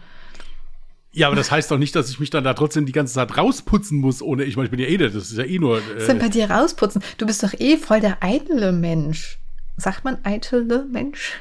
[1.12, 3.36] Ja, aber das heißt doch nicht, dass ich mich dann da trotzdem die ganze Zeit
[3.36, 5.78] rausputzen muss, ohne ich meine, ich bin ja eh, das ist ja eh nur.
[5.78, 7.00] Äh, Was denn bei dir rausputzen?
[7.18, 9.38] Du bist doch eh voll der eitle Mensch.
[9.76, 11.34] Sagt man eitele Mensch?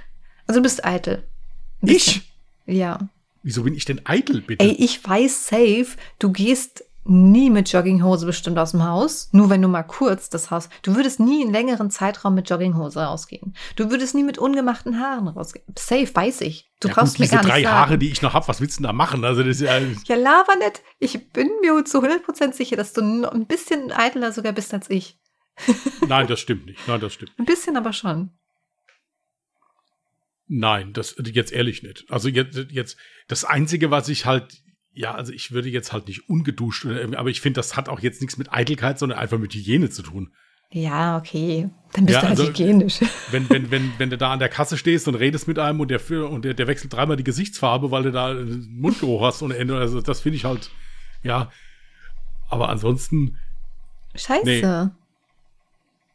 [0.45, 1.24] Also du bist eitel.
[1.82, 2.21] Ich?
[2.67, 3.09] Ja.
[3.41, 4.63] Wieso bin ich denn eitel, bitte?
[4.63, 5.88] Ey, ich weiß safe,
[6.19, 10.51] du gehst nie mit Jogginghose bestimmt aus dem Haus, nur wenn du mal kurz das
[10.51, 10.70] Haus.
[10.82, 13.56] Du würdest nie einen längeren Zeitraum mit Jogginghose rausgehen.
[13.76, 15.66] Du würdest nie mit ungemachten Haaren rausgehen.
[15.78, 16.72] Safe, weiß ich.
[16.80, 17.76] Du ja, brauchst gut, mir diese gar drei sagen.
[17.76, 19.24] Haare, die ich noch hab, was willst du denn da machen?
[19.26, 19.80] Also das ist ja.
[20.06, 20.82] Ja, laber nicht.
[20.99, 25.18] Ich bin mir zu 100% sicher, dass du ein bisschen eitler sogar bist als ich.
[26.08, 26.88] Nein, das stimmt nicht.
[26.88, 27.32] Nein, das stimmt.
[27.38, 28.32] Ein bisschen aber schon.
[30.47, 32.06] Nein, das jetzt ehrlich nicht.
[32.10, 32.97] Also jetzt, jetzt
[33.28, 34.62] das Einzige, was ich halt,
[34.94, 38.22] ja, also ich würde jetzt halt nicht ungeduscht, aber ich finde, das hat auch jetzt
[38.22, 40.32] nichts mit Eitelkeit, sondern einfach mit Hygiene zu tun.
[40.72, 41.70] Ja, okay.
[41.94, 43.00] Dann bist Ja, du halt also- hygienisch.
[43.32, 45.89] Wenn, wenn, wenn, wenn du da an der Kasse stehst und redest mit einem und
[45.91, 49.41] der, für, und der, der wechselt dreimal die Gesichtsfarbe, weil du da einen Mundgeruch hast
[49.44, 49.78] ohne Ende.
[49.78, 50.72] Also das finde ich halt,
[51.22, 51.52] ja.
[52.50, 53.38] Aber ansonsten,
[54.16, 54.46] Scheiße.
[54.46, 54.62] Nee.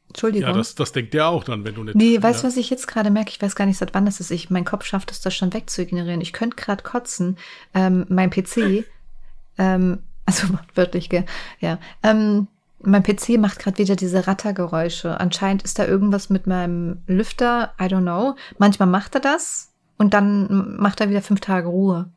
[0.09, 0.49] Entschuldigung.
[0.49, 1.95] ja, das, das denkt der auch dann, wenn du nicht.
[1.95, 2.49] Nee, weißt du, ja.
[2.49, 3.31] was ich jetzt gerade merke?
[3.31, 4.31] Ich weiß gar nicht, seit wann das ist.
[4.31, 6.21] Ich, mein Kopf schafft es, das schon wegzuignorieren.
[6.21, 7.37] Ich könnte gerade kotzen.
[7.75, 8.85] Ähm, mein PC,
[9.59, 11.25] ähm, also wörtlich, gell?
[11.61, 11.79] Ja.
[12.03, 12.49] Ähm,
[12.81, 15.19] mein PC macht gerade wieder diese Rattergeräusche.
[15.19, 17.75] Anscheinend ist da irgendwas mit meinem Lüfter.
[17.81, 18.37] I don't know.
[18.59, 22.11] Manchmal macht er das und dann macht er wieder fünf Tage Ruhe.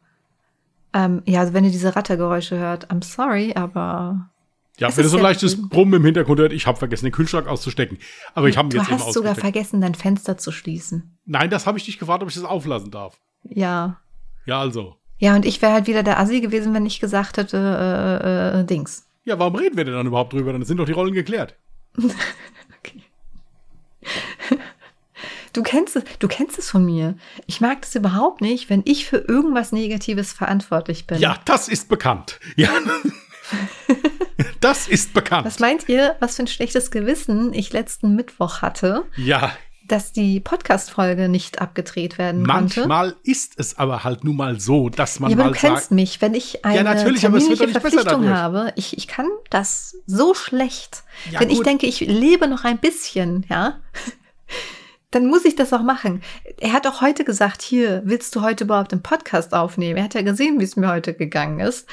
[0.93, 4.29] Ähm, ja, also wenn ihr diese Rattergeräusche hört, I'm sorry, aber
[4.78, 5.69] Ja, Es wenn du so ein leichtes.
[5.69, 7.97] Brummen im Hintergrund hört, ich habe vergessen, den Kühlschrank auszustecken.
[8.34, 11.17] Aber ich habe ihn du jetzt eben hast sogar vergessen, dein Fenster zu schließen.
[11.26, 13.19] Nein, das habe ich dich gefragt, ob ich das auflassen darf.
[13.43, 13.99] Ja.
[14.45, 14.95] Ja, also.
[15.17, 18.65] Ja, und ich wäre halt wieder der Assi gewesen, wenn ich gesagt hätte, äh, äh,
[18.65, 19.07] Dings.
[19.24, 20.51] Ja, warum reden wir denn dann überhaupt drüber?
[20.51, 21.55] Dann sind doch die Rollen geklärt.
[22.84, 23.03] Okay.
[25.53, 27.15] Du kennst es, du kennst es von mir.
[27.45, 31.19] Ich mag das überhaupt nicht, wenn ich für irgendwas Negatives verantwortlich bin.
[31.19, 32.39] Ja, das ist bekannt.
[32.55, 32.69] Ja.
[34.59, 35.45] das ist bekannt.
[35.45, 39.53] Was meint ihr, was für ein schlechtes Gewissen ich letzten Mittwoch hatte, ja,
[39.91, 42.81] dass die Podcast-Folge nicht abgedreht werden konnte?
[42.81, 45.83] manchmal ist es aber halt nun mal so, dass man Ja, aber mal du kennst
[45.83, 50.33] sagt, mich, wenn ich eine natürlich, nicht besser Verpflichtung habe, ich, ich kann das so
[50.33, 51.03] schlecht.
[51.29, 51.65] Ja, wenn ich gut.
[51.65, 53.79] denke, ich lebe noch ein bisschen, ja,
[55.11, 56.23] dann muss ich das auch machen.
[56.57, 59.97] Er hat auch heute gesagt, hier, willst du heute überhaupt einen Podcast aufnehmen?
[59.97, 61.87] Er hat ja gesehen, wie es mir heute gegangen ist.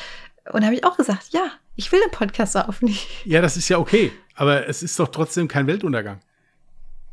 [0.53, 2.97] Und da habe ich auch gesagt, ja, ich will einen Podcast aufnehmen.
[3.25, 6.21] ja, das ist ja okay, aber es ist doch trotzdem kein Weltuntergang.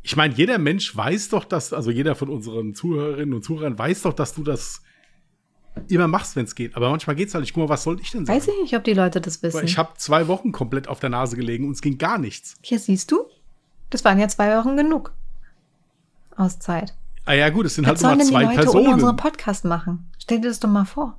[0.02, 4.02] Ich meine, jeder Mensch weiß doch, dass, also jeder von unseren Zuhörerinnen und Zuhörern weiß
[4.02, 4.82] doch, dass du das
[5.88, 6.76] immer machst, wenn es geht.
[6.76, 7.54] Aber manchmal geht's halt nicht.
[7.54, 8.38] Guck mal, was soll ich denn sagen?
[8.38, 9.64] Weiß ich nicht, ob die Leute das wissen.
[9.64, 12.56] Ich habe zwei Wochen komplett auf der Nase gelegen und es ging gar nichts.
[12.62, 13.26] Hier siehst du,
[13.90, 15.12] das waren ja zwei Wochen genug.
[16.36, 16.94] Auszeit.
[17.24, 18.98] Ah ja, gut, es sind halt Was sollen immer denn die zwei Leute ohne unseren
[18.98, 19.16] Personen.
[19.16, 20.10] Podcast machen?
[20.18, 21.18] Stell dir das doch mal vor.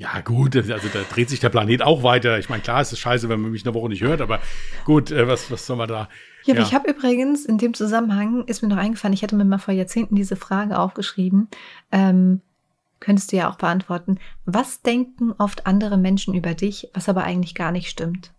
[0.00, 2.38] Ja, gut, also da dreht sich der Planet auch weiter.
[2.38, 4.40] Ich meine, klar, es ist scheiße, wenn man mich eine Woche nicht hört, aber
[4.86, 6.08] gut, äh, was, was soll man da?
[6.44, 9.44] Ja, aber ich habe übrigens in dem Zusammenhang, ist mir noch eingefallen, ich hatte mir
[9.44, 11.48] mal vor Jahrzehnten diese Frage aufgeschrieben,
[11.92, 12.40] ähm,
[12.98, 17.54] könntest du ja auch beantworten, was denken oft andere Menschen über dich, was aber eigentlich
[17.54, 18.32] gar nicht stimmt?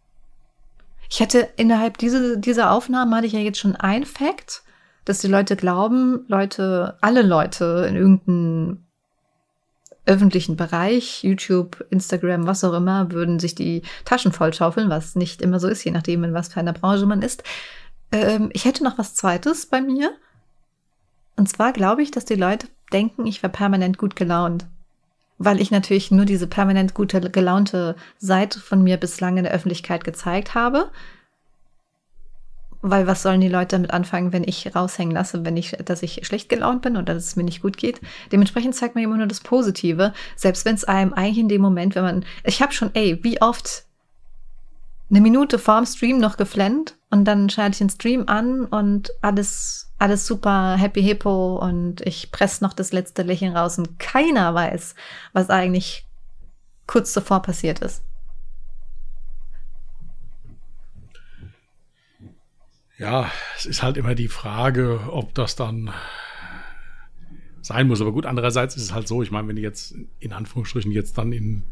[1.12, 4.64] Ich hatte innerhalb diese, dieser Aufnahmen hatte ich ja jetzt schon ein Fact,
[5.05, 8.80] dass die Leute glauben, Leute, alle Leute in irgendeinem
[10.12, 15.59] öffentlichen Bereich, YouTube, Instagram, was auch immer, würden sich die Taschen vollschaufeln, was nicht immer
[15.59, 17.43] so ist, je nachdem, in was für einer Branche man ist.
[18.12, 20.12] Ähm, ich hätte noch was Zweites bei mir.
[21.38, 24.68] Und zwar glaube ich, dass die Leute denken, ich wäre permanent gut gelaunt.
[25.38, 30.03] Weil ich natürlich nur diese permanent gute gelaunte Seite von mir bislang in der Öffentlichkeit
[30.03, 30.91] gezeigt habe.
[32.84, 36.25] Weil was sollen die Leute damit anfangen, wenn ich raushängen lasse, wenn ich, dass ich
[36.25, 38.01] schlecht gelaunt bin oder dass es mir nicht gut geht?
[38.32, 41.93] Dementsprechend zeigt man immer nur das Positive, selbst wenn es einem eigentlich in dem Moment,
[41.95, 43.86] wenn man, ich habe schon, ey, wie oft
[45.11, 49.91] eine Minute vorm Stream noch geflennt und dann schalte ich den Stream an und alles,
[49.99, 54.95] alles super happy hippo und ich presse noch das letzte Lächeln raus und keiner weiß,
[55.34, 56.07] was eigentlich
[56.88, 58.01] kurz zuvor passiert ist.
[63.01, 65.89] Ja, es ist halt immer die Frage, ob das dann
[67.61, 67.99] sein muss.
[67.99, 71.17] Aber gut, andererseits ist es halt so, ich meine, wenn du jetzt in Anführungsstrichen jetzt
[71.17, 71.63] dann in,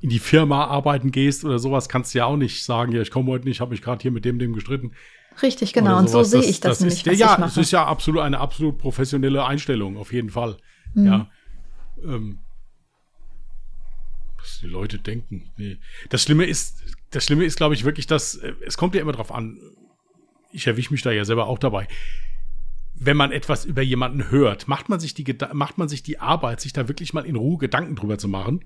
[0.00, 3.10] in die Firma arbeiten gehst oder sowas, kannst du ja auch nicht sagen, ja, ich
[3.10, 4.92] komme heute nicht, habe mich gerade hier mit dem, dem gestritten.
[5.42, 5.98] Richtig, genau.
[5.98, 7.50] Und so sehe ich das, das nämlich, ist, was Ja, ich mache.
[7.50, 10.56] es ist ja absolut eine absolut professionelle Einstellung, auf jeden Fall.
[10.94, 11.06] Mhm.
[11.06, 11.30] Ja.
[12.02, 12.38] Ähm,
[14.38, 15.50] was die Leute denken.
[15.58, 15.76] Nee.
[16.08, 19.12] Das Schlimme ist, das Schlimme ist, glaube ich, wirklich, dass äh, es kommt ja immer
[19.12, 19.58] drauf an,
[20.54, 21.88] ich erwische mich da ja selber auch dabei.
[22.94, 26.60] Wenn man etwas über jemanden hört, macht man sich die, macht man sich die Arbeit,
[26.60, 28.64] sich da wirklich mal in Ruhe Gedanken drüber zu machen?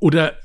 [0.00, 0.38] Oder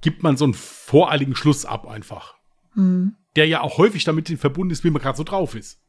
[0.00, 2.34] gibt man so einen voreiligen Schluss ab einfach?
[2.74, 3.14] Mhm.
[3.36, 5.80] Der ja auch häufig damit verbunden ist, wie man gerade so drauf ist.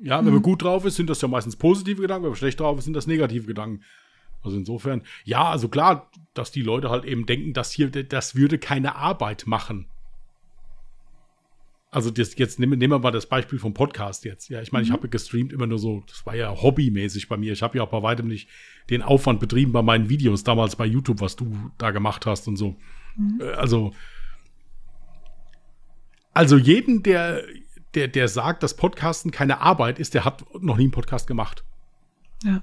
[0.00, 0.34] Ja, wenn mhm.
[0.34, 2.84] man gut drauf ist, sind das ja meistens positive Gedanken, wenn man schlecht drauf ist,
[2.84, 3.84] sind das negative Gedanken.
[4.42, 8.58] Also insofern, ja, also klar, dass die Leute halt eben denken, dass hier, das würde
[8.58, 9.88] keine Arbeit machen
[11.90, 14.48] also das, jetzt nehmen, nehmen wir mal das Beispiel vom Podcast jetzt.
[14.48, 14.88] Ja, ich meine, mhm.
[14.88, 17.52] ich habe gestreamt immer nur so, das war ja hobbymäßig bei mir.
[17.52, 18.48] Ich habe ja auch bei weitem nicht
[18.90, 22.56] den Aufwand betrieben bei meinen Videos damals bei YouTube, was du da gemacht hast und
[22.56, 22.76] so.
[23.16, 23.40] Mhm.
[23.40, 23.92] Äh, also,
[26.34, 27.42] also jeden, der,
[27.94, 31.64] der, der sagt, dass Podcasten keine Arbeit ist, der hat noch nie einen Podcast gemacht.
[32.44, 32.62] Ja.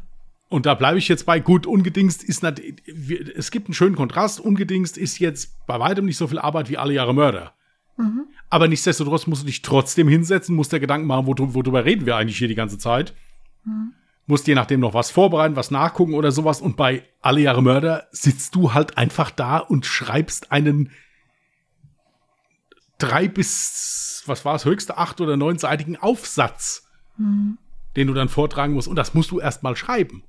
[0.50, 4.98] Und da bleibe ich jetzt bei, gut, ungedingst ist, es gibt einen schönen Kontrast, ungedingst
[4.98, 7.56] ist jetzt bei weitem nicht so viel Arbeit wie alle Jahre Mörder.
[7.98, 8.28] Mhm.
[8.50, 12.38] Aber nichtsdestotrotz musst du dich trotzdem hinsetzen, musst dir Gedanken machen, worüber reden wir eigentlich
[12.38, 13.14] hier die ganze Zeit.
[13.64, 13.94] Mhm.
[14.28, 16.60] Musst je nachdem noch was vorbereiten, was nachgucken oder sowas.
[16.60, 20.92] Und bei Alle Jahre Mörder sitzt du halt einfach da und schreibst einen
[22.98, 26.88] drei bis, was war es, höchste acht- oder neunseitigen Aufsatz,
[27.18, 27.58] mhm.
[27.96, 28.88] den du dann vortragen musst.
[28.88, 30.24] Und das musst du erst mal schreiben.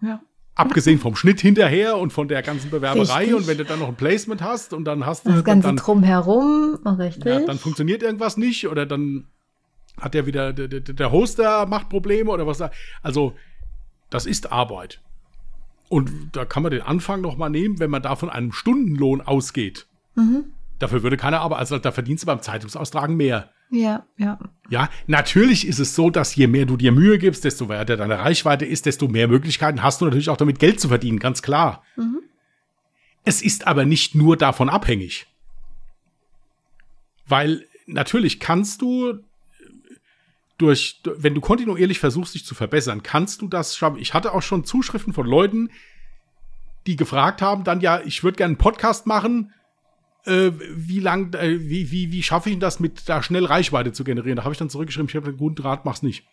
[0.00, 0.20] Ja.
[0.54, 3.34] Abgesehen vom Schnitt hinterher und von der ganzen Bewerberei richtig.
[3.34, 5.76] und wenn du dann noch ein Placement hast und dann hast du das ganze dann,
[5.76, 7.24] drumherum, richtig.
[7.24, 9.26] Ja, dann funktioniert irgendwas nicht oder dann
[9.98, 12.70] hat der wieder der, der, der Hoster macht Probleme oder was da.
[13.02, 13.34] Also
[14.10, 15.00] das ist Arbeit.
[15.88, 19.20] Und da kann man den Anfang noch mal nehmen, wenn man da von einem Stundenlohn
[19.20, 19.86] ausgeht.
[20.14, 20.52] Mhm.
[20.78, 21.60] Dafür würde keiner arbeiten.
[21.60, 23.50] Also da verdienst du beim Zeitungsaustragen mehr.
[23.70, 24.38] Ja, ja.
[24.68, 28.18] Ja, natürlich ist es so, dass je mehr du dir Mühe gibst, desto weiter deine
[28.18, 31.82] Reichweite ist, desto mehr Möglichkeiten hast du natürlich auch damit Geld zu verdienen, ganz klar.
[31.96, 32.20] Mhm.
[33.24, 35.26] Es ist aber nicht nur davon abhängig.
[37.26, 39.20] Weil natürlich kannst du
[40.58, 43.98] durch, wenn du kontinuierlich versuchst, dich zu verbessern, kannst du das schaffen.
[43.98, 45.70] Ich hatte auch schon Zuschriften von Leuten,
[46.86, 49.52] die gefragt haben, dann ja, ich würde gerne einen Podcast machen,
[50.26, 54.04] äh, wie lang, äh, wie, wie, wie schaffe ich das, mit da schnell Reichweite zu
[54.04, 54.36] generieren?
[54.36, 56.24] Da habe ich dann zurückgeschrieben, ich habe einen guten Draht, mach's nicht.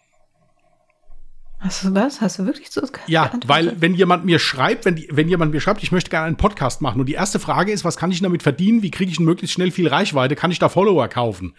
[1.59, 2.21] Hast du was?
[2.21, 2.81] Hast du wirklich so?
[3.07, 6.27] Ja, weil wenn jemand mir schreibt, wenn, die, wenn jemand mir schreibt, ich möchte gerne
[6.27, 8.83] einen Podcast machen und die erste Frage ist, was kann ich damit verdienen?
[8.83, 10.35] Wie kriege ich möglichst schnell viel Reichweite?
[10.35, 11.55] Kann ich da Follower kaufen?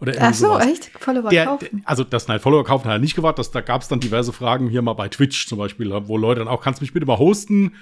[0.00, 0.66] Oder Ach so, sowas.
[0.66, 0.90] echt?
[0.98, 1.82] Follower der, kaufen?
[1.84, 3.38] Also das nein, Follower kaufen hat er nicht gewartet.
[3.38, 6.40] Das, da gab es dann diverse Fragen hier mal bei Twitch zum Beispiel, wo Leute
[6.40, 7.76] dann auch, kannst du mich bitte mal hosten?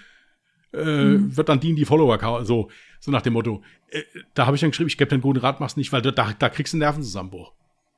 [0.72, 1.36] Äh, mhm.
[1.36, 2.44] Wird dann die die Follower kaufen?
[2.44, 2.68] So,
[3.04, 3.62] so nach dem Motto.
[3.90, 4.02] Äh,
[4.32, 6.10] da habe ich dann geschrieben, ich gebe dir einen guten Rat, mach's nicht, weil da,
[6.10, 7.52] da kriegst du einen Nervenzusammenbruch.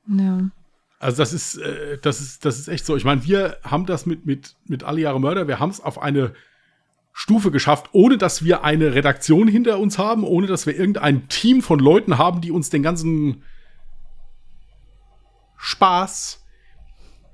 [0.07, 0.49] Ja.
[0.99, 2.97] Also das ist, äh, das ist, das ist echt so.
[2.97, 6.01] Ich meine, wir haben das mit, mit, mit alle Jahre Mörder, wir haben es auf
[6.01, 6.33] eine
[7.13, 11.61] Stufe geschafft, ohne dass wir eine Redaktion hinter uns haben, ohne dass wir irgendein Team
[11.61, 13.43] von Leuten haben, die uns den ganzen
[15.55, 16.45] Spaß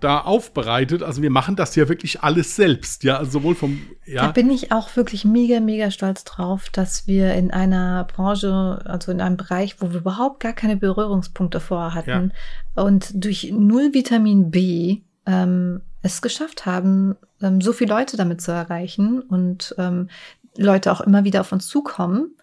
[0.03, 1.03] da aufbereitet.
[1.03, 4.25] Also wir machen das ja wirklich alles selbst, ja, also sowohl vom, ja.
[4.25, 9.11] Da bin ich auch wirklich mega, mega stolz drauf, dass wir in einer Branche, also
[9.11, 12.31] in einem Bereich, wo wir überhaupt gar keine Berührungspunkte vorher hatten
[12.75, 12.83] ja.
[12.83, 18.51] und durch null Vitamin B ähm, es geschafft haben, ähm, so viele Leute damit zu
[18.51, 20.09] erreichen und ähm,
[20.57, 22.35] Leute auch immer wieder auf uns zukommen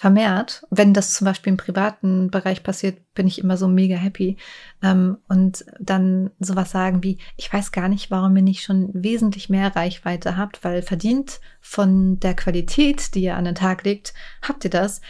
[0.00, 0.62] vermehrt.
[0.70, 4.38] Wenn das zum Beispiel im privaten Bereich passiert, bin ich immer so mega happy.
[4.82, 9.50] Ähm, und dann sowas sagen wie, ich weiß gar nicht, warum ihr nicht schon wesentlich
[9.50, 14.64] mehr Reichweite habt, weil verdient von der Qualität, die ihr an den Tag legt, habt
[14.64, 15.02] ihr das.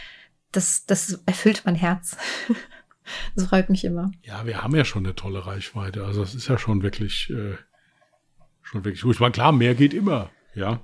[0.50, 2.16] Das, das erfüllt mein Herz.
[3.36, 4.10] das freut mich immer.
[4.24, 6.04] Ja, wir haben ja schon eine tolle Reichweite.
[6.04, 7.54] Also es ist ja schon wirklich, äh,
[8.60, 9.14] schon wirklich gut.
[9.14, 10.80] Ich meine, klar, mehr geht immer, ja.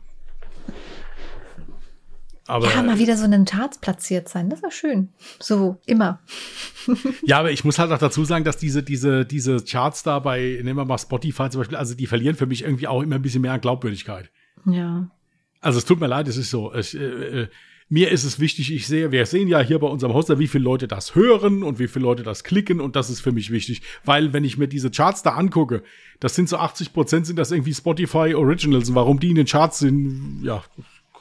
[2.48, 5.08] Aber, ja, mal wieder so in den Charts platziert sein, das ist schön.
[5.40, 6.20] So, immer.
[7.24, 10.60] ja, aber ich muss halt auch dazu sagen, dass diese, diese, diese Charts da bei,
[10.62, 13.22] nehmen wir mal Spotify zum Beispiel, also die verlieren für mich irgendwie auch immer ein
[13.22, 14.30] bisschen mehr an Glaubwürdigkeit.
[14.64, 15.10] Ja.
[15.60, 16.72] Also es tut mir leid, es ist so.
[16.74, 17.48] Ich, äh,
[17.88, 20.64] mir ist es wichtig, ich sehe, wir sehen ja hier bei unserem Hoster, wie viele
[20.64, 23.82] Leute das hören und wie viele Leute das klicken und das ist für mich wichtig,
[24.04, 25.84] weil wenn ich mir diese Charts da angucke,
[26.18, 29.46] das sind so 80 Prozent sind das irgendwie Spotify Originals und warum die in den
[29.46, 30.64] Charts sind, ja,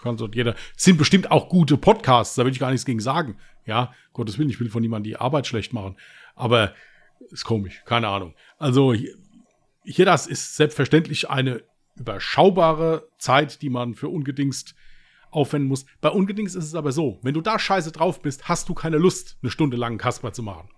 [0.06, 3.38] kann so jeder, sind bestimmt auch gute Podcasts, da will ich gar nichts gegen sagen,
[3.66, 5.98] ja, Gottes Willen, ich will von niemandem die Arbeit schlecht machen,
[6.36, 6.74] aber
[7.32, 8.36] ist komisch, keine Ahnung.
[8.58, 9.16] Also hier,
[9.84, 11.64] hier das ist selbstverständlich eine
[11.96, 14.76] überschaubare Zeit, die man für ungedingst
[15.32, 15.86] aufwenden muss.
[16.02, 18.98] Bei ungedingst ist es aber so, wenn du da scheiße drauf bist, hast du keine
[18.98, 20.70] Lust, eine Stunde lang Kasper zu machen.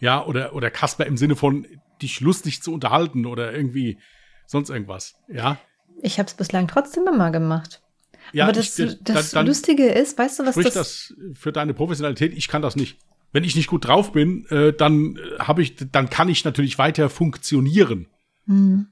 [0.00, 1.66] Ja, oder, oder Kasper im Sinne von
[2.02, 3.98] dich lustig zu unterhalten oder irgendwie
[4.46, 5.58] sonst irgendwas, ja.
[6.02, 7.83] Ich habe es bislang trotzdem immer gemacht.
[8.32, 11.74] Ja, Aber das, ich, das dann Lustige ist, weißt du, was das, das für deine
[11.74, 12.32] Professionalität?
[12.34, 12.98] Ich kann das nicht.
[13.32, 16.78] Wenn ich nicht gut drauf bin, äh, dann äh, habe ich, dann kann ich natürlich
[16.78, 18.06] weiter funktionieren.
[18.46, 18.86] Hm.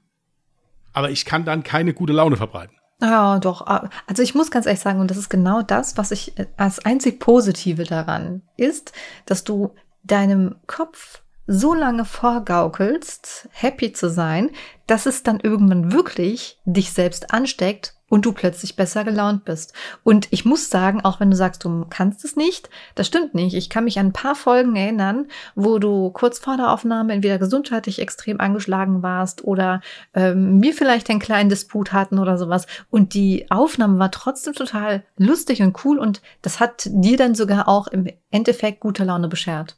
[0.91, 2.75] Aber ich kann dann keine gute Laune verbreiten.
[3.01, 3.65] Ja, doch.
[4.07, 6.79] Also ich muss ganz ehrlich sagen, und das ist genau das, was ich äh, als
[6.85, 8.93] einzig Positive daran ist,
[9.25, 9.73] dass du
[10.03, 14.51] deinem Kopf so lange vorgaukelst, happy zu sein,
[14.87, 19.73] dass es dann irgendwann wirklich dich selbst ansteckt und du plötzlich besser gelaunt bist.
[20.03, 23.55] Und ich muss sagen, auch wenn du sagst, du kannst es nicht, das stimmt nicht.
[23.55, 27.39] Ich kann mich an ein paar Folgen erinnern, wo du kurz vor der Aufnahme entweder
[27.39, 29.81] gesundheitlich extrem angeschlagen warst oder
[30.13, 32.67] ähm, wir vielleicht einen kleinen Disput hatten oder sowas.
[32.91, 37.67] Und die Aufnahme war trotzdem total lustig und cool und das hat dir dann sogar
[37.67, 39.75] auch im Endeffekt gute Laune beschert.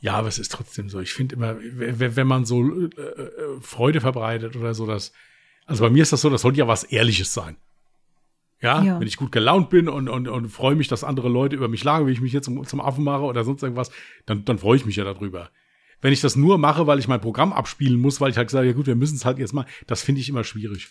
[0.00, 1.00] Ja, aber es ist trotzdem so.
[1.00, 3.30] Ich finde immer, wenn man so äh, äh,
[3.60, 5.12] Freude verbreitet oder so, dass,
[5.68, 7.56] also bei mir ist das so, das sollte ja was Ehrliches sein.
[8.60, 8.98] Ja, Ja.
[8.98, 11.84] wenn ich gut gelaunt bin und, und, und freue mich, dass andere Leute über mich
[11.84, 13.90] lachen, wie ich mich jetzt zum, zum Affen mache oder sonst irgendwas,
[14.26, 15.50] dann, dann freue ich mich ja darüber.
[16.00, 18.66] Wenn ich das nur mache, weil ich mein Programm abspielen muss, weil ich halt sage,
[18.68, 20.88] ja gut, wir müssen es halt jetzt mal, das finde ich immer schwierig.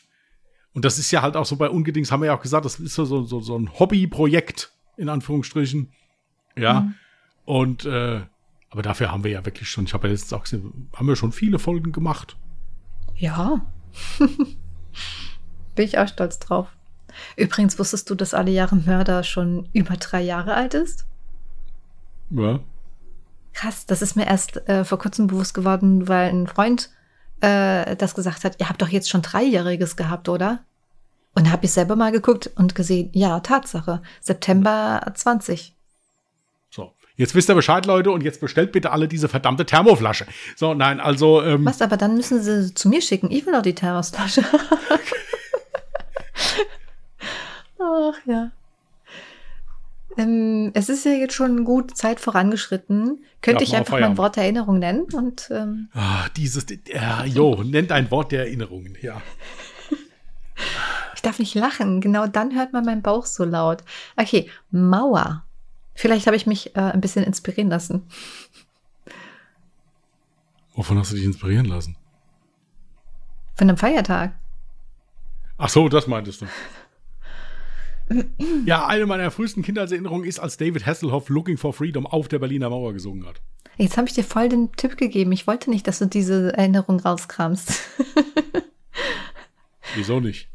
[0.74, 2.80] Und das ist ja halt auch so bei Ungedings, haben wir ja auch gesagt, das
[2.80, 5.92] ist so, so, so, ein Hobbyprojekt, in Anführungsstrichen.
[6.56, 6.92] Ja.
[7.46, 8.22] Und äh,
[8.70, 11.16] aber dafür haben wir ja wirklich schon, ich habe ja jetzt auch gesehen, haben wir
[11.16, 12.38] schon viele Folgen gemacht.
[13.16, 13.66] Ja.
[15.76, 16.68] Bin ich auch stolz drauf.
[17.36, 21.06] Übrigens wusstest du, dass alle Jahre Mörder schon über drei Jahre alt ist?
[22.30, 22.60] Ja.
[23.54, 26.92] Krass, das ist mir erst äh, vor kurzem bewusst geworden, weil ein Freund
[27.42, 30.60] äh, das gesagt hat, ihr habt doch jetzt schon Dreijähriges gehabt, oder?
[31.36, 35.77] Und da habe ich selber mal geguckt und gesehen, ja, Tatsache, September 20.
[37.18, 40.28] Jetzt wisst ihr Bescheid, Leute, und jetzt bestellt bitte alle diese verdammte Thermoflasche.
[40.56, 43.32] So, nein, also, ähm, Was, aber dann müssen sie zu mir schicken.
[43.32, 44.44] Ich will doch die Terrorflasche.
[47.80, 48.52] Ach ja.
[50.18, 53.24] Ähm, es ist ja jetzt schon gut Zeit vorangeschritten.
[53.42, 54.18] Könnte Ja, ich einfach mein Feierabend.
[54.20, 55.08] Wort der Erinnerung nennen?
[55.14, 59.22] Und ähm, ah, dieses, ja, jo, nennt ein Wort der Erinnerungen, ja.
[61.16, 62.02] ich darf nicht lachen.
[62.02, 63.84] Genau dann hört man meinen Bauch so laut.
[64.16, 65.44] Okay, Mauer.
[65.98, 68.04] Vielleicht habe ich mich äh, ein bisschen inspirieren lassen.
[70.76, 71.96] Wovon hast du dich inspirieren lassen?
[73.56, 74.38] Von einem Feiertag.
[75.58, 76.46] Ach so, das meintest du.
[78.66, 82.70] Ja, eine meiner frühesten Kindheitserinnerungen ist, als David Hasselhoff Looking for Freedom auf der Berliner
[82.70, 83.42] Mauer gesungen hat.
[83.78, 85.32] Jetzt habe ich dir voll den Tipp gegeben.
[85.32, 87.82] Ich wollte nicht, dass du diese Erinnerung rauskramst.
[89.96, 90.48] Wieso nicht?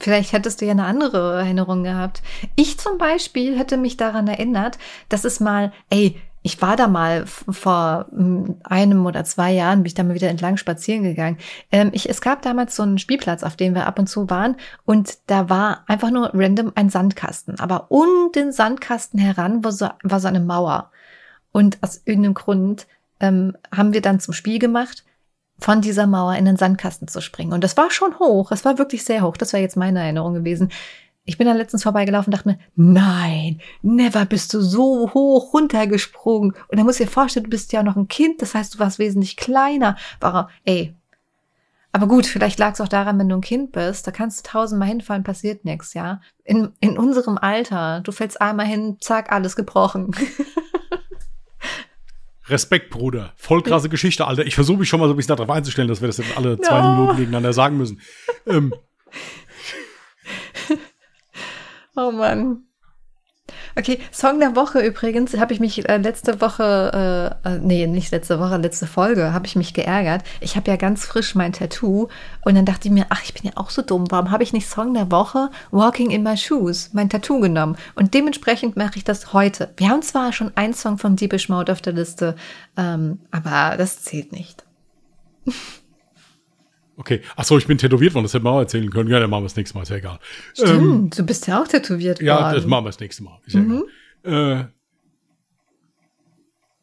[0.00, 2.22] Vielleicht hättest du ja eine andere Erinnerung gehabt.
[2.56, 4.78] Ich zum Beispiel hätte mich daran erinnert,
[5.08, 9.86] dass es mal, ey, ich war da mal vor mm, einem oder zwei Jahren, bin
[9.86, 11.38] ich da mal wieder entlang spazieren gegangen.
[11.72, 14.56] Ähm, ich, es gab damals so einen Spielplatz, auf dem wir ab und zu waren
[14.84, 17.58] und da war einfach nur random ein Sandkasten.
[17.58, 20.90] Aber um den Sandkasten heran war so, war so eine Mauer.
[21.52, 22.86] Und aus irgendeinem Grund
[23.20, 25.04] ähm, haben wir dann zum Spiel gemacht,
[25.58, 27.52] von dieser Mauer in den Sandkasten zu springen.
[27.52, 28.52] Und das war schon hoch.
[28.52, 29.36] Es war wirklich sehr hoch.
[29.36, 30.70] Das wäre jetzt meine Erinnerung gewesen.
[31.24, 36.52] Ich bin da letztens vorbeigelaufen dachte mir, nein, never bist du so hoch runtergesprungen.
[36.68, 38.40] Und dann musst du dir vorstellen, du bist ja noch ein Kind.
[38.40, 39.96] Das heißt, du warst wesentlich kleiner.
[40.20, 40.94] War, ey.
[41.92, 44.50] Aber gut, vielleicht lag es auch daran, wenn du ein Kind bist, da kannst du
[44.50, 46.20] tausendmal hinfallen, passiert nichts, ja.
[46.44, 50.14] In, in unserem Alter, du fällst einmal hin, zack, alles gebrochen.
[52.50, 53.32] Respekt, Bruder.
[53.36, 54.46] Voll krasse Geschichte, Alter.
[54.46, 56.58] Ich versuche mich schon mal so ein bisschen darauf einzustellen, dass wir das jetzt alle
[56.60, 56.92] zwei Ja.
[56.94, 58.00] Minuten gegeneinander sagen müssen.
[58.46, 58.72] Ähm,
[61.96, 62.67] Oh Mann.
[63.78, 68.10] Okay, Song der Woche übrigens, habe ich mich äh, letzte Woche, äh, äh, nee, nicht
[68.10, 70.24] letzte Woche, letzte Folge, habe ich mich geärgert.
[70.40, 72.08] Ich habe ja ganz frisch mein Tattoo
[72.44, 74.52] und dann dachte ich mir, ach, ich bin ja auch so dumm, warum habe ich
[74.52, 77.76] nicht Song der Woche Walking in My Shoes, mein Tattoo genommen?
[77.94, 79.72] Und dementsprechend mache ich das heute.
[79.76, 82.34] Wir haben zwar schon einen Song vom Deepish Mode auf der Liste,
[82.76, 84.64] ähm, aber das zählt nicht.
[86.98, 87.22] Okay.
[87.36, 89.08] Ach so, ich bin tätowiert worden, das hätten wir auch erzählen können.
[89.08, 90.18] Ja, dann machen wir das nächste Mal, ist ja egal.
[90.52, 92.54] Stimmt, Ähm, du bist ja auch tätowiert ja, worden.
[92.56, 93.40] das machen wir das nächste Mal.
[93.46, 93.84] Ist ja egal.
[94.24, 94.64] Äh,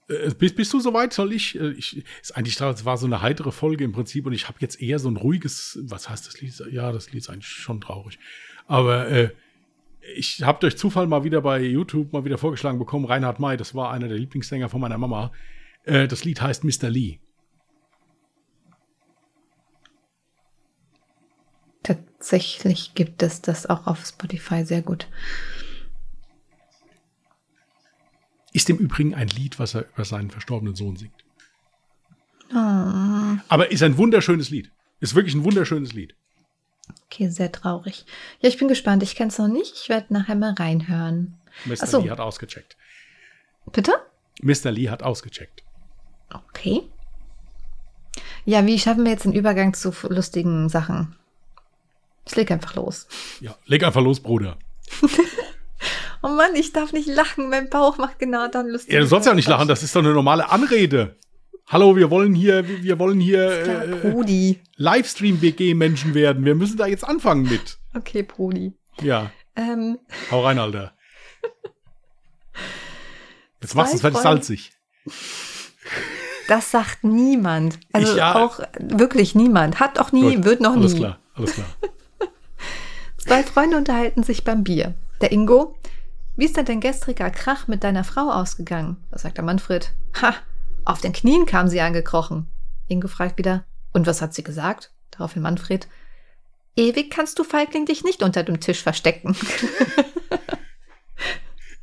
[0.08, 1.12] äh, bist, bist du soweit?
[1.12, 1.60] Soll ich?
[1.60, 4.58] Äh, ich ist eigentlich das war so eine heitere Folge im Prinzip und ich habe
[4.62, 5.80] jetzt eher so ein ruhiges.
[5.84, 6.54] Was heißt das Lied?
[6.72, 8.18] Ja, das Lied ist eigentlich schon traurig.
[8.68, 9.32] Aber äh,
[10.16, 13.06] ich habe durch Zufall mal wieder bei YouTube mal wieder vorgeschlagen bekommen.
[13.06, 15.32] Reinhard May, das war einer der Lieblingssänger von meiner Mama.
[15.84, 16.90] Äh, das Lied heißt Mr.
[16.90, 17.20] Lee.
[21.86, 25.08] Tatsächlich gibt es das auch auf Spotify sehr gut.
[28.54, 31.24] Ist im Übrigen ein Lied, was er über seinen verstorbenen Sohn singt.
[32.52, 33.38] Ah.
[33.50, 34.72] Aber ist ein wunderschönes Lied.
[35.00, 36.16] Ist wirklich ein wunderschönes Lied.
[37.06, 38.08] Okay, sehr traurig.
[38.40, 39.04] Ja, ich bin gespannt.
[39.04, 39.76] Ich kenne es noch nicht.
[39.76, 41.38] Ich werde nachher mal reinhören.
[41.66, 41.76] Mr.
[41.82, 42.02] Ach so.
[42.02, 42.78] Lee hat ausgecheckt.
[43.72, 43.94] Bitte?
[44.42, 44.72] Mr.
[44.72, 45.64] Lee hat ausgecheckt.
[46.34, 46.82] Okay.
[48.44, 51.16] Ja, wie schaffen wir jetzt den Übergang zu lustigen Sachen?
[52.28, 53.08] Ich leg einfach los.
[53.40, 54.58] Ja, leg einfach los, Bruder.
[56.24, 57.52] Oh Mann, ich darf nicht lachen.
[57.52, 58.92] Mein Bauch macht genau dann lustig.
[58.94, 61.18] Ja, du sollst ja nicht lachen, das ist doch eine normale Anrede.
[61.68, 64.56] Hallo, wir wollen hier, wir wollen hier äh.
[64.78, 66.44] Livestream-WG-Menschen werden.
[66.44, 67.78] Wir müssen da jetzt anfangen mit.
[67.94, 68.74] Okay, Brudi.
[69.02, 70.00] Ja, Ähm,
[70.32, 70.94] hau rein, Alter.
[73.62, 74.72] Jetzt machst du es fertig salzig.
[76.48, 77.80] das sagt niemand.
[77.94, 78.34] Also Ich, ja.
[78.36, 79.80] auch wirklich niemand.
[79.80, 81.00] Hat auch nie, Gut, wird noch alles nie.
[81.00, 81.68] klar, alles klar.
[83.26, 84.94] Zwei Freunde unterhalten sich beim Bier.
[85.20, 85.76] Der Ingo,
[86.36, 88.98] wie ist denn dein gestriger Krach mit deiner Frau ausgegangen?
[89.10, 90.36] Da sagt der Manfred, ha,
[90.84, 92.48] auf den Knien kam sie angekrochen.
[92.88, 94.92] Ingo fragt wieder, und was hat sie gesagt?
[95.12, 95.88] Daraufhin Manfred,
[96.76, 99.36] ewig kannst du Feigling dich nicht unter dem Tisch verstecken.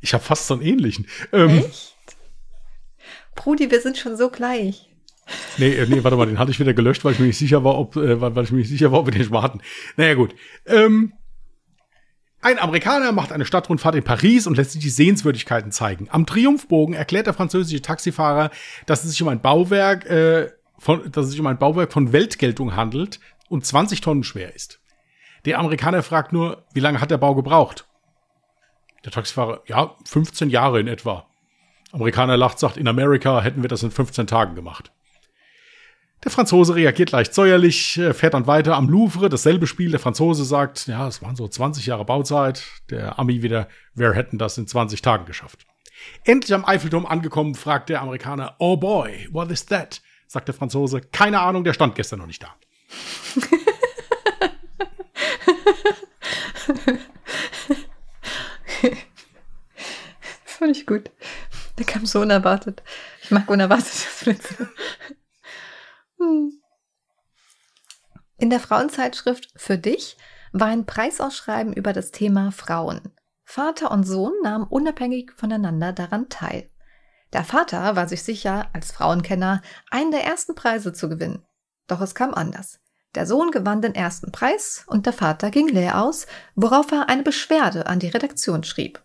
[0.03, 1.07] Ich habe fast so einen ähnlichen.
[1.31, 1.95] Ähm, Echt?
[3.35, 4.89] Brudi, wir sind schon so gleich.
[5.57, 7.63] nee, äh, nee, warte mal, den hatte ich wieder gelöscht, weil ich mir nicht sicher
[7.63, 9.41] war, ob, äh, weil weil ich mir nicht sicher war, ob wir den schon mal
[9.41, 9.61] hatten.
[9.95, 10.35] Naja, gut.
[10.65, 11.13] Ähm,
[12.43, 16.07] ein Amerikaner macht eine Stadtrundfahrt in Paris und lässt sich die Sehenswürdigkeiten zeigen.
[16.11, 18.51] Am Triumphbogen erklärt der französische Taxifahrer,
[18.85, 22.11] dass es sich um ein Bauwerk, äh, von, dass es sich um ein Bauwerk von
[22.11, 23.19] Weltgeltung handelt
[23.49, 24.81] und 20 Tonnen schwer ist.
[25.45, 27.87] Der Amerikaner fragt nur, wie lange hat der Bau gebraucht?
[29.05, 31.25] Der Taxifahrer, ja, 15 Jahre in etwa.
[31.91, 34.91] Amerikaner lacht, sagt, in Amerika hätten wir das in 15 Tagen gemacht.
[36.23, 39.91] Der Franzose reagiert leicht säuerlich, äh, fährt dann weiter am Louvre, dasselbe Spiel.
[39.91, 42.63] Der Franzose sagt, ja, es waren so 20 Jahre Bauzeit.
[42.89, 45.65] Der Ami wieder, wer hätten das in 20 Tagen geschafft?
[46.23, 50.01] Endlich am Eiffelturm angekommen, fragt der Amerikaner, oh boy, what is that?
[50.27, 52.55] Sagt der Franzose, keine Ahnung, der stand gestern noch nicht da.
[60.45, 61.11] Fand ich gut.
[61.77, 62.81] Der kam so unerwartet.
[63.21, 64.69] Ich mag unerwartetes Witze.
[66.23, 66.61] Hm.
[68.37, 70.17] In der Frauenzeitschrift Für dich
[70.51, 73.01] war ein Preisausschreiben über das Thema Frauen.
[73.43, 76.69] Vater und Sohn nahmen unabhängig voneinander daran teil.
[77.33, 81.43] Der Vater war sich sicher, als Frauenkenner, einen der ersten Preise zu gewinnen.
[81.87, 82.79] Doch es kam anders.
[83.15, 87.23] Der Sohn gewann den ersten Preis und der Vater ging leer aus, worauf er eine
[87.23, 89.01] Beschwerde an die Redaktion schrieb.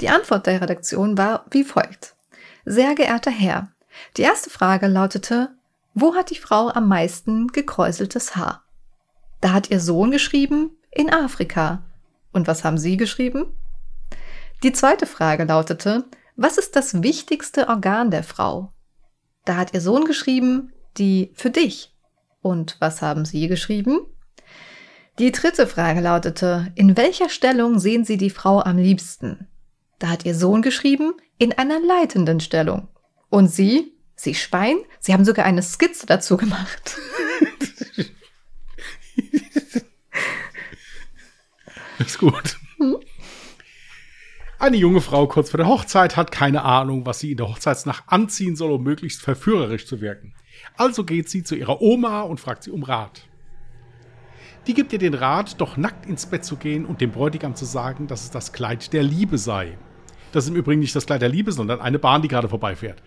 [0.00, 2.16] Die Antwort der Redaktion war wie folgt.
[2.64, 3.68] Sehr geehrter Herr,
[4.16, 5.54] die erste Frage lautete,
[5.94, 8.64] wo hat die Frau am meisten gekräuseltes Haar?
[9.40, 11.84] Da hat ihr Sohn geschrieben, in Afrika.
[12.32, 13.46] Und was haben Sie geschrieben?
[14.62, 16.04] Die zweite Frage lautete,
[16.36, 18.72] was ist das wichtigste Organ der Frau?
[19.44, 21.94] Da hat ihr Sohn geschrieben, die für dich.
[22.42, 24.00] Und was haben Sie geschrieben?
[25.18, 29.46] Die dritte Frage lautete, in welcher Stellung sehen Sie die Frau am liebsten?
[30.00, 32.88] Da hat ihr Sohn geschrieben, in einer leitenden Stellung.
[33.30, 33.93] Und Sie,
[34.24, 36.96] Sie Schwein, Sie haben sogar eine Skizze dazu gemacht.
[41.98, 42.56] Ist gut.
[44.58, 48.04] Eine junge Frau kurz vor der Hochzeit hat keine Ahnung, was sie in der Hochzeitsnacht
[48.06, 50.32] anziehen soll, um möglichst verführerisch zu wirken.
[50.78, 53.28] Also geht sie zu ihrer Oma und fragt sie um Rat.
[54.66, 57.66] Die gibt ihr den Rat, doch nackt ins Bett zu gehen und dem Bräutigam zu
[57.66, 59.76] sagen, dass es das Kleid der Liebe sei.
[60.32, 63.02] Das ist im Übrigen nicht das Kleid der Liebe, sondern eine Bahn, die gerade vorbeifährt.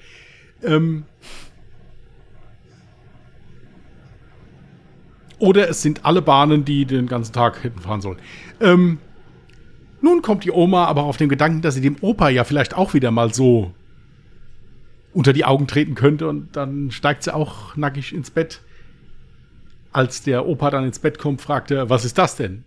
[0.64, 1.06] Ähm
[5.40, 8.18] Oder es sind alle Bahnen, die den ganzen Tag hinten fahren sollen.
[8.60, 9.00] Ähm
[10.02, 12.94] nun kommt die Oma aber auf den Gedanken, dass sie dem Opa ja vielleicht auch
[12.94, 13.74] wieder mal so
[15.14, 18.62] unter die Augen treten könnte und dann steigt sie auch nackig ins Bett.
[19.92, 22.64] Als der Opa dann ins Bett kommt, fragt er, was ist das denn?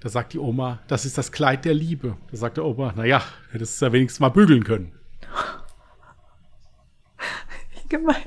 [0.00, 2.16] Da sagt die Oma, das ist das Kleid der Liebe.
[2.32, 3.22] Da sagt der Opa, naja,
[3.52, 4.90] hättest du ja wenigstens mal bügeln können.
[7.92, 8.24] Gemein.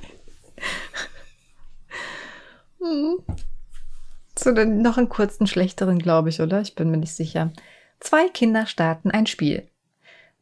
[2.80, 3.18] Hm.
[4.36, 6.61] du denn noch einen kurzen, schlechteren, glaube ich, oder?
[6.61, 7.51] Ich bin mir nicht sicher.
[7.99, 9.68] Zwei Kinder starten ein Spiel.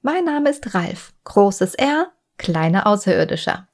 [0.01, 1.13] Mein Name ist Ralf.
[1.24, 3.69] Großes R, kleiner Außerirdischer.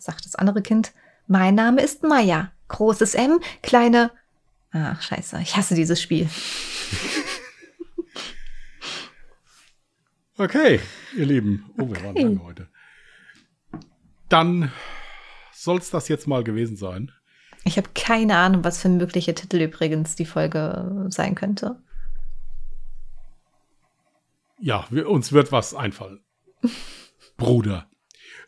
[0.00, 0.90] Sagt das andere Kind.
[1.28, 2.50] Mein Name ist Maya.
[2.66, 4.10] Großes M, kleine.
[4.72, 5.38] Ach, scheiße.
[5.42, 6.28] Ich hasse dieses Spiel.
[10.38, 10.80] Okay,
[11.16, 11.64] ihr Lieben.
[11.78, 12.22] Oh, wir waren Okay.
[12.24, 12.68] lange heute.
[14.28, 14.72] Dann
[15.52, 17.12] soll es das jetzt mal gewesen sein.
[17.64, 21.82] Ich habe keine Ahnung, was für mögliche Titel übrigens die Folge sein könnte.
[24.60, 26.20] Ja, wir, uns wird was einfallen.
[27.36, 27.88] Bruder.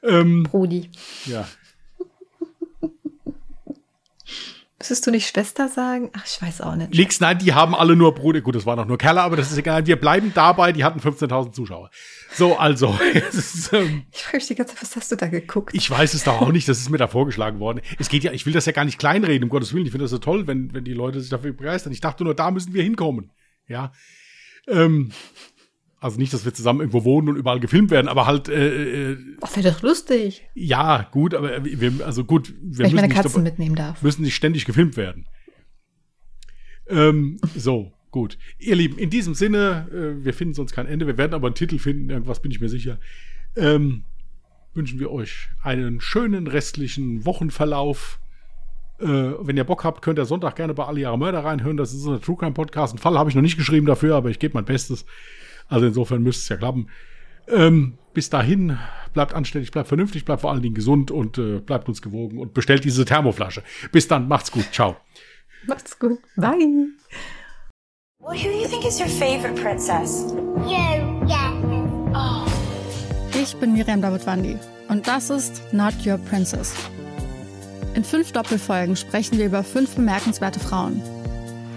[0.02, 0.90] Ähm, Brudi.
[1.26, 1.48] ja,
[4.88, 6.08] Müsstest du nicht Schwester sagen?
[6.14, 6.94] Ach, ich weiß auch nicht.
[6.94, 8.40] nix, nein, die haben alle nur Bruder.
[8.40, 9.86] Gut, das waren auch nur Kerle, aber das ist egal.
[9.86, 11.90] Wir bleiben dabei, die hatten 15.000 Zuschauer.
[12.32, 15.74] So, also, ist, ähm, Ich frage mich die ganze Zeit, was hast du da geguckt?
[15.74, 17.82] ich weiß es doch auch nicht, das ist mir da vorgeschlagen worden.
[17.98, 19.84] Es geht ja, ich will das ja gar nicht kleinreden, um Gottes Willen.
[19.84, 21.92] Ich finde das so toll, wenn, wenn die Leute sich dafür begeistern.
[21.92, 23.30] Ich dachte nur, da müssen wir hinkommen.
[23.66, 23.92] Ja.
[24.68, 25.12] Ähm,
[26.00, 29.16] also nicht, dass wir zusammen irgendwo wohnen und überall gefilmt werden, aber halt, äh, äh,
[29.40, 30.48] Ach, wäre doch lustig.
[30.54, 34.02] ja, gut, aber wir, also gut, wir Wenn ich meine nicht Katzen dabei- mitnehmen darf.
[34.02, 35.26] müssen nicht ständig gefilmt werden.
[36.88, 38.38] Ähm, so, gut.
[38.58, 41.06] Ihr Lieben, in diesem Sinne, äh, wir finden sonst kein Ende.
[41.06, 42.98] Wir werden aber einen Titel finden, irgendwas bin ich mir sicher.
[43.56, 44.04] Ähm,
[44.74, 48.20] wünschen wir euch einen schönen restlichen Wochenverlauf.
[49.00, 51.76] Äh, wenn ihr Bock habt, könnt ihr Sonntag gerne bei Alle Jahre Mörder reinhören.
[51.76, 52.92] Das ist ein True Crime Podcast.
[52.94, 55.04] Einen Fall habe ich noch nicht geschrieben dafür, aber ich gebe mein Bestes.
[55.68, 56.88] Also insofern müsste es ja klappen.
[57.48, 58.78] Ähm, bis dahin,
[59.12, 62.54] bleibt anständig, bleibt vernünftig, bleibt vor allen Dingen gesund und äh, bleibt uns gewogen und
[62.54, 63.62] bestellt diese Thermoflasche.
[63.92, 64.66] Bis dann, macht's gut.
[64.72, 64.96] Ciao.
[65.66, 66.18] Macht's gut.
[66.36, 66.88] Bye.
[68.20, 70.32] Well, who do you think is your favorite princess?
[70.66, 71.48] You, yeah.
[73.40, 74.58] Ich bin Miriam Davidwandi
[74.88, 76.74] und das ist Not Your Princess.
[77.94, 81.00] In fünf Doppelfolgen sprechen wir über fünf bemerkenswerte Frauen.